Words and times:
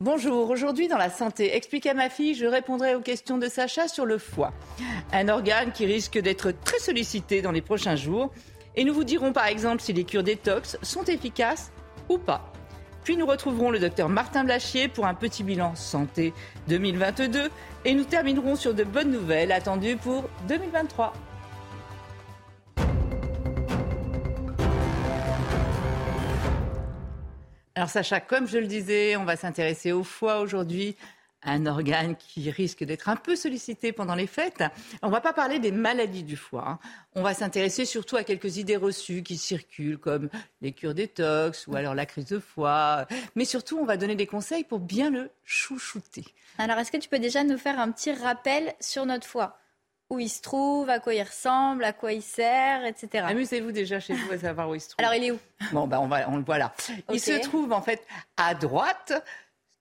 Bonjour, 0.00 0.48
aujourd'hui 0.48 0.86
dans 0.86 0.96
la 0.96 1.10
santé, 1.10 1.56
explique 1.56 1.84
à 1.86 1.92
ma 1.92 2.08
fille, 2.08 2.36
je 2.36 2.46
répondrai 2.46 2.94
aux 2.94 3.00
questions 3.00 3.36
de 3.36 3.48
Sacha 3.48 3.88
sur 3.88 4.06
le 4.06 4.16
foie. 4.18 4.52
Un 5.12 5.28
organe 5.28 5.72
qui 5.72 5.86
risque 5.86 6.16
d'être 6.20 6.52
très 6.52 6.78
sollicité 6.78 7.42
dans 7.42 7.50
les 7.50 7.62
prochains 7.62 7.96
jours. 7.96 8.30
Et 8.76 8.84
nous 8.84 8.94
vous 8.94 9.02
dirons 9.02 9.32
par 9.32 9.46
exemple 9.46 9.82
si 9.82 9.92
les 9.92 10.04
cures 10.04 10.22
détox 10.22 10.78
sont 10.82 11.02
efficaces 11.02 11.72
ou 12.08 12.16
pas. 12.16 12.52
Puis 13.02 13.16
nous 13.16 13.26
retrouverons 13.26 13.72
le 13.72 13.80
docteur 13.80 14.08
Martin 14.08 14.44
Blachier 14.44 14.86
pour 14.86 15.04
un 15.04 15.14
petit 15.14 15.42
bilan 15.42 15.74
santé 15.74 16.32
2022 16.68 17.50
et 17.84 17.94
nous 17.94 18.04
terminerons 18.04 18.54
sur 18.54 18.74
de 18.74 18.84
bonnes 18.84 19.10
nouvelles 19.10 19.50
attendues 19.50 19.96
pour 19.96 20.30
2023. 20.46 21.12
Alors 27.78 27.90
Sacha, 27.90 28.18
comme 28.18 28.48
je 28.48 28.58
le 28.58 28.66
disais, 28.66 29.14
on 29.14 29.24
va 29.24 29.36
s'intéresser 29.36 29.92
au 29.92 30.02
foie 30.02 30.40
aujourd'hui 30.40 30.96
un 31.44 31.64
organe 31.64 32.16
qui 32.16 32.50
risque 32.50 32.82
d'être 32.82 33.08
un 33.08 33.14
peu 33.14 33.36
sollicité 33.36 33.92
pendant 33.92 34.16
les 34.16 34.26
fêtes. 34.26 34.64
On 35.00 35.06
ne 35.06 35.12
va 35.12 35.20
pas 35.20 35.32
parler 35.32 35.60
des 35.60 35.70
maladies 35.70 36.24
du 36.24 36.34
foie. 36.34 36.64
Hein. 36.66 36.78
On 37.14 37.22
va 37.22 37.34
s'intéresser 37.34 37.84
surtout 37.84 38.16
à 38.16 38.24
quelques 38.24 38.56
idées 38.56 38.74
reçues 38.74 39.22
qui 39.22 39.36
circulent, 39.36 39.98
comme 39.98 40.28
les 40.60 40.72
cures 40.72 40.92
détox 40.92 41.68
ou 41.68 41.76
alors 41.76 41.94
la 41.94 42.04
crise 42.04 42.26
de 42.26 42.40
foie. 42.40 43.06
Mais 43.36 43.44
surtout, 43.44 43.78
on 43.78 43.84
va 43.84 43.96
donner 43.96 44.16
des 44.16 44.26
conseils 44.26 44.64
pour 44.64 44.80
bien 44.80 45.10
le 45.10 45.30
chouchouter. 45.44 46.24
Alors, 46.58 46.78
est-ce 46.78 46.90
que 46.90 46.96
tu 46.96 47.08
peux 47.08 47.20
déjà 47.20 47.44
nous 47.44 47.58
faire 47.58 47.78
un 47.78 47.92
petit 47.92 48.10
rappel 48.10 48.74
sur 48.80 49.06
notre 49.06 49.28
foie? 49.28 49.56
Où 50.10 50.18
il 50.18 50.28
se 50.28 50.40
trouve, 50.40 50.88
à 50.88 51.00
quoi 51.00 51.14
il 51.14 51.22
ressemble, 51.22 51.84
à 51.84 51.92
quoi 51.92 52.12
il 52.12 52.22
sert, 52.22 52.84
etc. 52.84 53.24
Amusez-vous 53.28 53.72
déjà 53.72 54.00
chez 54.00 54.14
vous 54.14 54.32
à 54.32 54.38
savoir 54.38 54.68
où 54.70 54.74
il 54.74 54.80
se 54.80 54.90
trouve. 54.90 55.04
Alors 55.04 55.14
il 55.14 55.24
est 55.24 55.30
où? 55.30 55.38
Bon, 55.72 55.86
ben 55.86 55.98
on, 55.98 56.06
va, 56.06 56.28
on 56.30 56.36
le 56.36 56.44
voit 56.44 56.58
là. 56.58 56.74
Il 57.12 57.20
se 57.20 57.38
trouve 57.40 57.72
en 57.72 57.82
fait 57.82 58.06
à 58.36 58.54
droite. 58.54 59.12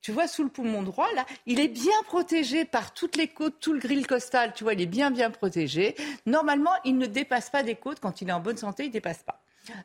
Tu 0.02 0.11
vois, 0.11 0.28
sous 0.28 0.44
le 0.44 0.50
poumon 0.50 0.83
droit, 0.83 1.08
là, 1.16 1.25
il 1.45 1.59
est 1.59 1.67
bien 1.67 2.02
protégé 2.05 2.64
par 2.64 2.94
toutes 2.94 3.17
les 3.17 3.28
côtes, 3.28 3.55
tout 3.59 3.73
le 3.73 3.80
grill 3.80 4.08
costal, 4.08 4.53
tu 4.53 4.64
vois, 4.64 4.73
il 4.73 4.80
est 4.80 4.86
bien, 4.86 5.11
bien 5.11 5.30
protégé. 5.31 5.95
Normalement, 6.25 6.72
il 6.86 6.98
ne 6.98 7.08
dépasse 7.08 7.50
pas 7.50 7.61
des 7.61 7.75
côtes. 7.75 8.00
Quand 8.00 8.22
il 8.22 8.30
est 8.30 8.31
en 8.31 8.39
bonne 8.39 8.55
santé, 8.55 8.83
il 8.83 8.88
ne 8.88 8.94
dépasse 8.94 9.23
pas. 9.23 9.42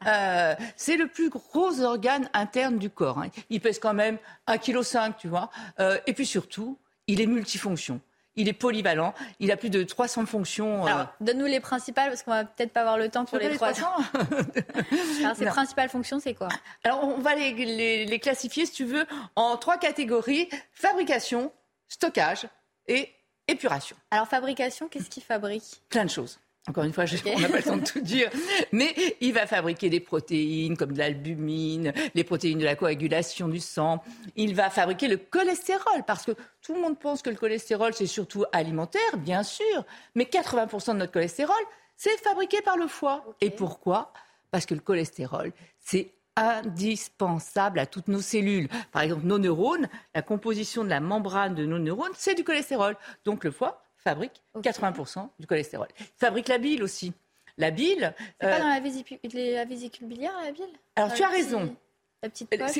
Euh, 0.06 0.54
c'est 0.76 0.96
le 0.96 1.08
plus 1.08 1.28
gros 1.28 1.80
organe 1.80 2.28
interne 2.34 2.78
du 2.78 2.90
corps. 2.90 3.18
Hein. 3.18 3.30
Il 3.50 3.60
pèse 3.60 3.80
quand 3.80 3.94
même 3.94 4.18
1,5 4.46 5.08
kg, 5.08 5.16
tu 5.18 5.28
vois. 5.28 5.50
Euh, 5.80 5.98
et 6.06 6.12
puis 6.12 6.26
surtout, 6.26 6.78
il 7.08 7.20
est 7.20 7.26
multifonction. 7.26 8.00
Il 8.36 8.48
est 8.48 8.54
polyvalent. 8.54 9.14
Il 9.40 9.52
a 9.52 9.56
plus 9.56 9.70
de 9.70 9.82
300 9.82 10.26
fonctions. 10.26 10.84
Euh. 10.84 10.88
Alors, 10.88 11.06
donne-nous 11.20 11.46
les 11.46 11.60
principales 11.60 12.08
parce 12.08 12.22
qu'on 12.22 12.30
va 12.30 12.44
peut-être 12.44 12.72
pas 12.72 12.80
avoir 12.80 12.98
le 12.98 13.08
temps 13.08 13.24
pour 13.24 13.38
les, 13.38 13.54
300. 13.54 13.86
Alors, 15.20 15.36
ces 15.36 15.46
principales 15.46 15.88
fonctions, 15.88 16.18
c'est 16.18 16.34
quoi? 16.34 16.48
Alors, 16.84 17.04
on 17.04 17.18
va 17.18 17.34
les, 17.34 18.06
les, 18.06 18.18
classifier, 18.18 18.66
si 18.66 18.72
tu 18.72 18.84
veux, 18.84 19.06
en 19.36 19.56
trois 19.56 19.76
catégories 19.76 20.48
fabrication, 20.72 21.52
stockage 21.88 22.46
et 22.86 23.10
épuration. 23.48 23.96
Alors, 24.10 24.28
fabrication, 24.28 24.88
qu'est-ce 24.88 25.10
qu'il 25.10 25.22
fabrique? 25.22 25.82
Plein 25.90 26.04
de 26.04 26.10
choses. 26.10 26.38
Encore 26.68 26.84
une 26.84 26.92
fois, 26.92 27.06
je, 27.06 27.16
on 27.26 27.40
n'a 27.40 27.48
pas 27.48 27.56
le 27.56 27.62
temps 27.64 27.76
de 27.76 27.84
tout 27.84 28.00
dire, 28.00 28.30
mais 28.70 28.94
il 29.20 29.32
va 29.32 29.48
fabriquer 29.48 29.90
des 29.90 29.98
protéines 29.98 30.76
comme 30.76 30.92
de 30.92 30.98
l'albumine, 30.98 31.92
les 32.14 32.22
protéines 32.22 32.58
de 32.58 32.64
la 32.64 32.76
coagulation 32.76 33.48
du 33.48 33.58
sang. 33.58 34.00
Il 34.36 34.54
va 34.54 34.70
fabriquer 34.70 35.08
le 35.08 35.16
cholestérol 35.16 36.04
parce 36.06 36.24
que 36.24 36.32
tout 36.62 36.72
le 36.74 36.80
monde 36.80 36.96
pense 37.00 37.20
que 37.20 37.30
le 37.30 37.36
cholestérol 37.36 37.94
c'est 37.94 38.06
surtout 38.06 38.44
alimentaire, 38.52 39.16
bien 39.16 39.42
sûr, 39.42 39.84
mais 40.14 40.22
80% 40.22 40.92
de 40.92 40.98
notre 40.98 41.12
cholestérol 41.12 41.56
c'est 41.96 42.16
fabriqué 42.22 42.62
par 42.62 42.76
le 42.76 42.86
foie. 42.86 43.24
Et 43.40 43.50
pourquoi? 43.50 44.12
Parce 44.52 44.64
que 44.64 44.74
le 44.74 44.80
cholestérol 44.80 45.52
c'est 45.80 46.12
indispensable 46.36 47.80
à 47.80 47.86
toutes 47.86 48.06
nos 48.06 48.20
cellules. 48.20 48.68
Par 48.92 49.02
exemple, 49.02 49.26
nos 49.26 49.38
neurones, 49.38 49.88
la 50.14 50.22
composition 50.22 50.84
de 50.84 50.88
la 50.88 51.00
membrane 51.00 51.56
de 51.56 51.66
nos 51.66 51.80
neurones, 51.80 52.12
c'est 52.14 52.34
du 52.34 52.44
cholestérol. 52.44 52.96
Donc 53.24 53.42
le 53.42 53.50
foie 53.50 53.82
fabrique 54.02 54.42
80% 54.56 55.28
du 55.38 55.46
cholestérol. 55.46 55.88
Il 55.98 56.06
fabrique 56.18 56.48
la 56.48 56.58
bile 56.58 56.82
aussi. 56.82 57.12
La 57.58 57.70
bile. 57.70 58.14
C'est 58.40 58.48
pas 58.48 58.56
euh, 58.56 58.60
dans 58.60 58.68
la 58.68 58.80
vésicule, 58.80 59.18
la 59.32 59.64
vésicule 59.64 60.06
biliaire, 60.06 60.32
la 60.42 60.52
bile? 60.52 60.64
Alors 60.96 61.12
tu 61.12 61.22
as 61.22 61.28
raison. 61.28 61.76
La 62.22 62.30
petite 62.30 62.48
poche. 62.56 62.76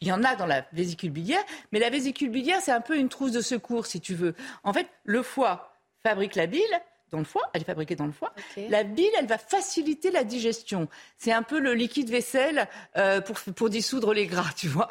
il 0.00 0.08
y 0.08 0.12
en 0.12 0.24
a 0.24 0.34
dans 0.34 0.46
la 0.46 0.66
vésicule 0.72 1.10
biliaire, 1.10 1.42
mais 1.72 1.78
la 1.78 1.90
vésicule 1.90 2.30
biliaire, 2.30 2.60
c'est 2.62 2.72
un 2.72 2.80
peu 2.80 2.96
une 2.96 3.10
trousse 3.10 3.32
de 3.32 3.42
secours, 3.42 3.86
si 3.86 4.00
tu 4.00 4.14
veux. 4.14 4.34
En 4.64 4.72
fait, 4.72 4.86
le 5.04 5.22
foie 5.22 5.74
fabrique 6.02 6.36
la 6.36 6.46
bile, 6.46 6.80
dans 7.10 7.18
le 7.18 7.24
foie, 7.24 7.42
elle 7.52 7.62
est 7.62 7.64
fabriquée 7.64 7.96
dans 7.96 8.06
le 8.06 8.12
foie. 8.12 8.32
La 8.68 8.84
bile, 8.84 9.10
elle 9.18 9.26
va 9.26 9.38
faciliter 9.38 10.10
la 10.10 10.24
digestion. 10.24 10.88
C'est 11.16 11.32
un 11.32 11.42
peu 11.42 11.58
le 11.58 11.74
liquide 11.74 12.10
vaisselle 12.10 12.68
euh, 12.96 13.20
pour, 13.20 13.38
pour 13.54 13.70
dissoudre 13.70 14.12
les 14.12 14.26
gras, 14.26 14.50
tu 14.56 14.68
vois. 14.68 14.90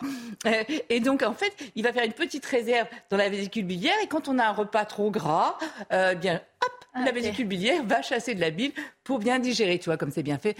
Et 0.89 0.99
donc, 0.99 1.23
en 1.23 1.33
fait, 1.33 1.53
il 1.75 1.83
va 1.83 1.93
faire 1.93 2.03
une 2.03 2.13
petite 2.13 2.45
réserve 2.45 2.87
dans 3.09 3.17
la 3.17 3.29
vésicule 3.29 3.65
biliaire. 3.65 3.95
Et 4.03 4.07
quand 4.07 4.27
on 4.27 4.39
a 4.39 4.45
un 4.45 4.53
repas 4.53 4.85
trop 4.85 5.11
gras, 5.11 5.57
euh, 5.91 6.15
bien, 6.15 6.41
hop, 6.63 6.85
la 7.05 7.11
vésicule 7.11 7.47
biliaire 7.47 7.83
va 7.83 8.01
chasser 8.01 8.33
de 8.33 8.41
la 8.41 8.49
bile 8.49 8.71
pour 9.03 9.19
bien 9.19 9.39
digérer, 9.39 9.77
tu 9.79 9.85
vois, 9.85 9.97
comme 9.97 10.11
c'est 10.11 10.23
bien 10.23 10.39
fait. 10.39 10.55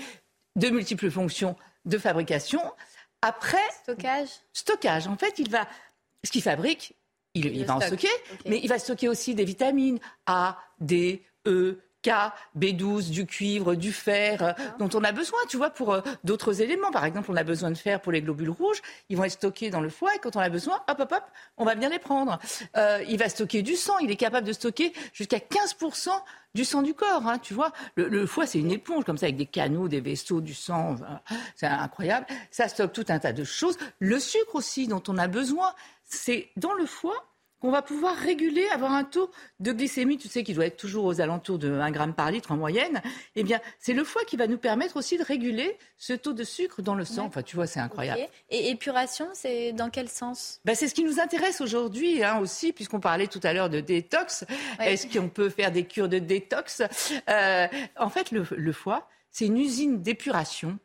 De 0.56 0.70
multiples 0.70 1.10
fonctions 1.10 1.56
de 1.86 1.98
fabrication. 1.98 2.62
Après. 3.22 3.58
Stockage. 3.84 4.30
Stockage. 4.54 5.08
En 5.08 5.18
fait, 5.18 5.40
il 5.40 5.50
va. 5.50 5.68
Ce 6.24 6.32
qu'il 6.32 6.42
fabrique, 6.42 6.96
il, 7.38 7.66
va 7.66 7.76
en 7.76 7.82
stocker, 7.82 8.08
mais 8.46 8.60
il 8.62 8.68
va 8.68 8.80
stocker 8.80 9.08
aussi 9.08 9.36
des 9.36 9.46
vitamines 9.46 10.00
A, 10.26 10.58
D, 10.80 11.24
E, 11.48 11.80
K, 12.04 12.32
B12, 12.58 13.10
du 13.10 13.26
cuivre, 13.26 13.76
du 13.76 13.92
fer, 13.92 14.44
euh, 14.44 14.54
dont 14.80 14.90
on 14.94 15.04
a 15.04 15.12
besoin, 15.12 15.40
tu 15.50 15.58
vois, 15.58 15.72
pour 15.72 15.94
euh, 15.94 16.02
d'autres 16.24 16.62
éléments. 16.62 16.92
Par 16.92 17.06
exemple, 17.06 17.32
on 17.32 17.36
a 17.36 17.44
besoin 17.44 17.72
de 17.72 17.78
fer 17.78 18.00
pour 18.02 18.12
les 18.12 18.22
globules 18.22 18.50
rouges. 18.50 18.82
Ils 19.10 19.18
vont 19.18 19.24
être 19.24 19.32
stockés 19.32 19.70
dans 19.70 19.82
le 19.82 19.90
foie 19.90 20.16
et 20.16 20.20
quand 20.20 20.36
on 20.36 20.40
a 20.40 20.50
besoin, 20.50 20.76
hop, 20.88 21.00
hop, 21.00 21.12
hop, 21.12 21.24
on 21.58 21.66
va 21.66 21.76
bien 21.76 21.90
les 21.90 22.00
prendre. 22.00 22.40
Euh, 22.78 23.04
il 23.10 23.18
va 23.18 23.30
stocker 23.30 23.62
du 23.62 23.76
sang. 23.76 23.98
Il 24.00 24.12
est 24.12 24.16
capable 24.16 24.46
de 24.46 24.54
stocker 24.54 24.94
jusqu'à 25.12 25.40
15% 25.40 26.10
du 26.54 26.66
sang 26.66 26.82
du 26.82 26.94
corps, 26.94 27.28
hein, 27.28 27.40
tu 27.40 27.54
vois. 27.54 27.72
Le, 27.96 28.26
foie, 28.26 28.48
c'est 28.48 28.60
une 28.60 28.72
éponge, 28.72 29.04
comme 29.04 29.18
ça, 29.18 29.26
avec 29.26 29.38
des 29.38 29.46
canaux, 29.46 29.88
des 29.88 30.02
vaisseaux, 30.02 30.42
du 30.42 30.54
sang. 30.54 30.96
c'est 31.56 31.68
incroyable. 31.68 32.26
Ça 32.52 32.68
stocke 32.68 32.94
tout 32.94 33.06
un 33.10 33.20
tas 33.20 33.34
de 33.34 33.44
choses. 33.44 33.78
Le 34.00 34.20
sucre 34.20 34.56
aussi, 34.56 34.88
dont 34.88 35.04
on 35.08 35.18
a 35.18 35.28
besoin, 35.28 35.74
c'est 36.06 36.50
dans 36.56 36.74
le 36.74 36.86
foie 36.86 37.26
qu'on 37.60 37.72
va 37.72 37.82
pouvoir 37.82 38.16
réguler, 38.16 38.68
avoir 38.70 38.92
un 38.94 39.04
taux 39.04 39.32
de 39.60 39.72
glycémie, 39.72 40.18
tu 40.18 40.28
sais, 40.28 40.44
qui 40.44 40.54
doit 40.54 40.66
être 40.68 40.78
toujours 40.78 41.06
aux 41.06 41.22
alentours 41.22 41.58
de 41.58 41.72
1 41.72 41.90
gramme 41.92 42.14
par 42.14 42.30
litre 42.30 42.52
en 42.52 42.56
moyenne, 42.58 43.02
eh 43.36 43.44
bien, 43.44 43.60
c'est 43.80 43.94
le 43.94 44.04
foie 44.04 44.24
qui 44.26 44.38
va 44.38 44.46
nous 44.48 44.60
permettre 44.60 44.98
aussi 44.98 45.18
de 45.18 45.24
réguler 45.24 45.78
ce 45.98 46.14
taux 46.14 46.34
de 46.34 46.44
sucre 46.44 46.82
dans 46.82 46.94
le 46.96 47.04
sang. 47.06 47.26
Enfin, 47.26 47.42
tu 47.42 47.56
vois, 47.56 47.66
c'est 47.66 47.80
incroyable. 47.80 48.22
Et 48.50 48.70
épuration, 48.70 49.28
c'est 49.34 49.74
dans 49.74 49.90
quel 49.90 50.08
sens? 50.08 50.60
Ben, 50.66 50.76
C'est 50.76 50.88
ce 50.88 50.94
qui 50.94 51.04
nous 51.04 51.20
intéresse 51.20 51.60
aujourd'hui 51.62 52.24
hein, 52.24 52.38
aussi, 52.40 52.74
puisqu'on 52.74 53.00
parlait 53.00 53.28
tout 53.28 53.42
à 53.44 53.54
l'heure 53.54 53.70
de 53.70 53.80
détox. 53.80 54.46
Est-ce 54.80 55.08
qu'on 55.08 55.30
peut 55.30 55.50
faire 55.50 55.72
des 55.72 55.86
cures 55.86 56.10
de 56.10 56.20
détox? 56.20 56.84
Euh, 57.30 57.68
En 57.98 58.10
fait, 58.10 58.32
le, 58.32 58.46
le 58.52 58.72
foie, 58.72 59.08
c'est 59.32 59.46
une 59.46 59.58
usine 59.58 60.02
d'épuration 60.04 60.78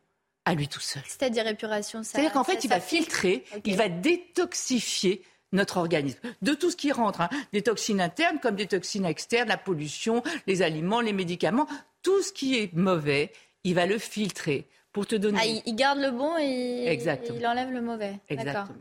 à 0.44 0.54
lui 0.54 0.66
tout 0.68 0.80
seul. 0.80 1.02
C'est-à-dire 1.06 1.46
épuration, 1.46 2.02
C'est-à-dire 2.02 2.32
qu'en 2.32 2.42
fait, 2.44 2.64
il 2.64 2.68
va 2.68 2.80
filtrer, 2.80 3.44
il 3.64 3.76
va 3.76 3.88
détoxifier 3.88 5.22
notre 5.52 5.76
organisme. 5.76 6.18
De 6.42 6.54
tout 6.54 6.70
ce 6.70 6.76
qui 6.76 6.92
rentre, 6.92 7.20
hein. 7.20 7.30
des 7.52 7.62
toxines 7.62 8.00
internes 8.00 8.38
comme 8.40 8.56
des 8.56 8.66
toxines 8.66 9.04
externes, 9.04 9.48
la 9.48 9.56
pollution, 9.56 10.22
les 10.46 10.62
aliments, 10.62 11.00
les 11.00 11.12
médicaments, 11.12 11.66
tout 12.02 12.22
ce 12.22 12.32
qui 12.32 12.58
est 12.58 12.72
mauvais, 12.72 13.32
il 13.64 13.74
va 13.74 13.86
le 13.86 13.98
filtrer 13.98 14.68
pour 14.92 15.06
te 15.06 15.14
donner. 15.14 15.38
Ah, 15.40 15.62
il 15.66 15.76
garde 15.76 15.98
le 15.98 16.10
bon 16.10 16.36
et 16.38 16.92
il 16.92 17.46
enlève 17.46 17.70
le 17.70 17.82
mauvais. 17.82 18.18
Exactement. 18.28 18.78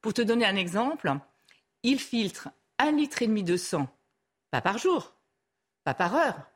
Pour 0.00 0.12
te 0.12 0.22
donner 0.22 0.44
un 0.44 0.56
exemple, 0.56 1.12
il 1.82 1.98
filtre 1.98 2.48
un 2.78 2.92
litre 2.92 3.22
et 3.22 3.26
demi 3.26 3.42
de 3.42 3.56
sang, 3.56 3.88
pas 4.50 4.60
par 4.60 4.78
jour, 4.78 5.14
pas 5.84 5.94
par 5.94 6.14
heure, 6.14 6.50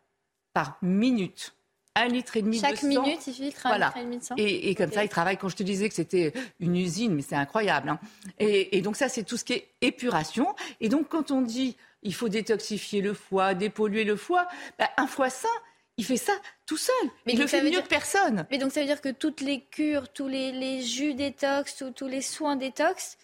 par 0.53 0.79
minute 0.83 1.55
un 1.95 2.07
litre 2.09 2.37
et 2.37 2.43
demi 2.43 2.59
de 2.59 2.63
sang. 2.63 2.69
Chaque 2.71 2.83
minute, 2.85 3.27
il 3.27 3.35
filtre 3.35 3.67
un 3.67 3.79
litre 3.79 3.97
et 3.97 4.05
demi 4.05 4.19
de 4.19 4.23
sang. 4.25 4.35
Et, 4.39 4.75
comme 4.75 4.93
ça, 4.93 5.03
il 5.05 5.09
travaille. 5.09 5.37
Quand 5.37 5.49
je 5.49 5.57
te 5.57 5.63
disais 5.63 5.89
que 5.89 5.95
c'était 5.95 6.33
une 6.61 6.77
usine, 6.77 7.15
mais 7.15 7.23
c'est 7.23 7.35
incroyable. 7.37 7.89
Hein. 7.89 7.99
Et, 8.39 8.81
donc 8.83 8.97
ça, 8.97 9.09
c'est 9.09 9.25
tout 9.25 9.37
ce 9.37 9.45
qui 9.45 9.55
est 9.55 9.69
épuration. 9.81 10.55
Et 10.81 10.89
donc 10.89 11.09
quand 11.09 11.31
on 11.31 11.41
dit 11.43 11.77
il 12.03 12.15
faut 12.15 12.29
détoxifier 12.29 13.01
le 13.01 13.13
foie, 13.15 13.55
dépolluer 13.55 14.05
le 14.05 14.15
foie, 14.15 14.47
bah, 14.79 14.89
un 14.97 15.09
foie 15.09 15.31
sain, 15.31 15.49
il 15.97 16.05
fait 16.05 16.17
ça 16.17 16.33
tout 16.65 16.77
seul. 16.77 16.95
Mais 17.27 17.33
il 17.33 17.41
le 17.41 17.49
fait 17.49 17.61
mieux 17.61 17.71
dire- 17.71 17.83
que 17.83 17.89
personne. 17.89 18.47
Mais 18.53 18.59
donc 18.59 18.71
ça 18.71 18.79
veut 18.81 18.87
dire 18.87 19.01
que 19.01 19.09
toutes 19.09 19.41
les 19.41 19.63
cures, 19.63 20.09
tous 20.13 20.29
les, 20.29 20.53
les 20.53 20.81
jus 20.83 21.15
détox, 21.15 21.75
tous- 21.75 21.91
tous 21.91 22.07
les 22.07 22.23
soins 22.23 22.55
détox, 22.55 23.19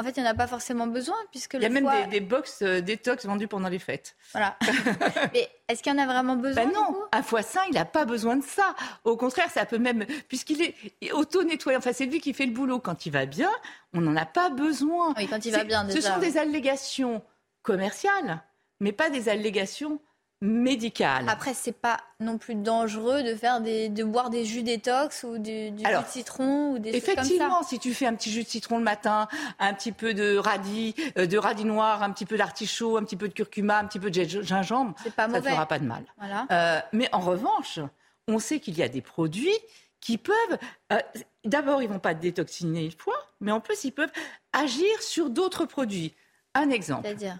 en 0.00 0.02
fait, 0.02 0.16
il 0.16 0.22
n'y 0.22 0.28
en 0.28 0.32
a 0.32 0.34
pas 0.34 0.46
forcément 0.46 0.86
besoin 0.86 1.16
puisque 1.30 1.54
Il 1.54 1.62
y 1.62 1.66
a 1.66 1.68
même 1.68 1.84
foie... 1.84 2.02
des, 2.04 2.10
des 2.10 2.20
box 2.20 2.62
euh, 2.62 2.80
détox 2.80 3.26
vendus 3.26 3.48
pendant 3.48 3.68
les 3.68 3.78
fêtes. 3.78 4.16
Voilà. 4.32 4.56
Mais 5.34 5.48
est-ce 5.68 5.82
qu'il 5.82 5.92
y 5.92 5.94
en 5.94 5.98
a 5.98 6.06
vraiment 6.06 6.36
besoin 6.36 6.64
Ben 6.64 6.70
du 6.70 6.74
non, 6.74 6.96
un 7.12 7.22
foie 7.22 7.42
sain, 7.42 7.60
il 7.68 7.74
n'a 7.74 7.84
pas 7.84 8.06
besoin 8.06 8.36
de 8.36 8.42
ça. 8.42 8.74
Au 9.04 9.16
contraire, 9.18 9.50
ça 9.50 9.66
peut 9.66 9.78
même, 9.78 10.06
puisqu'il 10.28 10.62
est 10.62 11.12
auto-nettoyant, 11.12 11.78
enfin 11.78 11.92
c'est 11.92 12.06
lui 12.06 12.20
qui 12.20 12.32
fait 12.32 12.46
le 12.46 12.52
boulot. 12.52 12.78
Quand 12.78 13.04
il 13.04 13.12
va 13.12 13.26
bien, 13.26 13.50
on 13.92 14.00
n'en 14.00 14.16
a 14.16 14.24
pas 14.24 14.48
besoin. 14.48 15.12
Oui, 15.18 15.28
quand 15.28 15.44
il 15.44 15.52
va 15.52 15.64
bien 15.64 15.88
Ce 15.90 16.00
sont 16.00 16.18
des 16.18 16.38
allégations 16.38 17.22
commerciales, 17.62 18.42
mais 18.80 18.92
pas 18.92 19.10
des 19.10 19.28
allégations 19.28 20.00
médicales. 20.42 21.28
Après, 21.28 21.54
c'est 21.54 21.72
pas 21.72 21.98
non 22.18 22.38
plus 22.38 22.54
dangereux 22.54 23.22
de 23.22 23.34
faire 23.34 23.60
des, 23.60 23.88
de 23.88 24.04
boire 24.04 24.30
des 24.30 24.44
jus 24.44 24.62
détox 24.62 25.24
ou 25.24 25.38
du, 25.38 25.70
du 25.70 25.84
Alors, 25.84 26.00
jus 26.02 26.06
de 26.06 26.12
citron 26.12 26.72
ou 26.72 26.78
des 26.78 26.92
choses 26.92 27.00
comme 27.04 27.14
ça. 27.16 27.22
Effectivement, 27.22 27.62
si 27.62 27.78
tu 27.78 27.92
fais 27.94 28.06
un 28.06 28.14
petit 28.14 28.30
jus 28.30 28.44
de 28.44 28.48
citron 28.48 28.78
le 28.78 28.84
matin, 28.84 29.28
un 29.58 29.74
petit 29.74 29.92
peu 29.92 30.14
de 30.14 30.36
radis, 30.36 30.94
euh, 31.18 31.26
de 31.26 31.36
radis 31.38 31.64
noir, 31.64 32.02
un 32.02 32.10
petit 32.10 32.26
peu 32.26 32.36
d'artichaut, 32.36 32.96
un 32.96 33.04
petit 33.04 33.16
peu 33.16 33.28
de 33.28 33.34
curcuma, 33.34 33.78
un 33.78 33.84
petit 33.86 33.98
peu 33.98 34.10
de 34.10 34.20
gin- 34.20 34.42
gingembre, 34.42 34.94
pas 35.16 35.28
ça 35.28 35.40
ne 35.40 35.42
fera 35.42 35.66
pas 35.66 35.78
de 35.78 35.84
mal. 35.84 36.04
Voilà. 36.18 36.46
Euh, 36.50 36.80
mais 36.92 37.08
en 37.12 37.20
revanche, 37.20 37.78
on 38.28 38.38
sait 38.38 38.60
qu'il 38.60 38.78
y 38.78 38.82
a 38.82 38.88
des 38.88 39.02
produits 39.02 39.56
qui 40.00 40.16
peuvent. 40.16 40.58
euh, 40.92 40.98
D'abord, 41.44 41.82
ils 41.82 41.88
vont 41.88 41.98
pas 41.98 42.14
détoxiner 42.14 42.84
le 42.84 42.90
foie, 42.96 43.16
mais 43.40 43.50
en 43.52 43.60
plus, 43.60 43.84
ils 43.84 43.92
peuvent 43.92 44.12
agir 44.52 45.02
sur 45.02 45.30
d'autres 45.30 45.64
produits. 45.66 46.14
Un 46.54 46.70
exemple. 46.70 47.02
C'est-à-dire? 47.04 47.38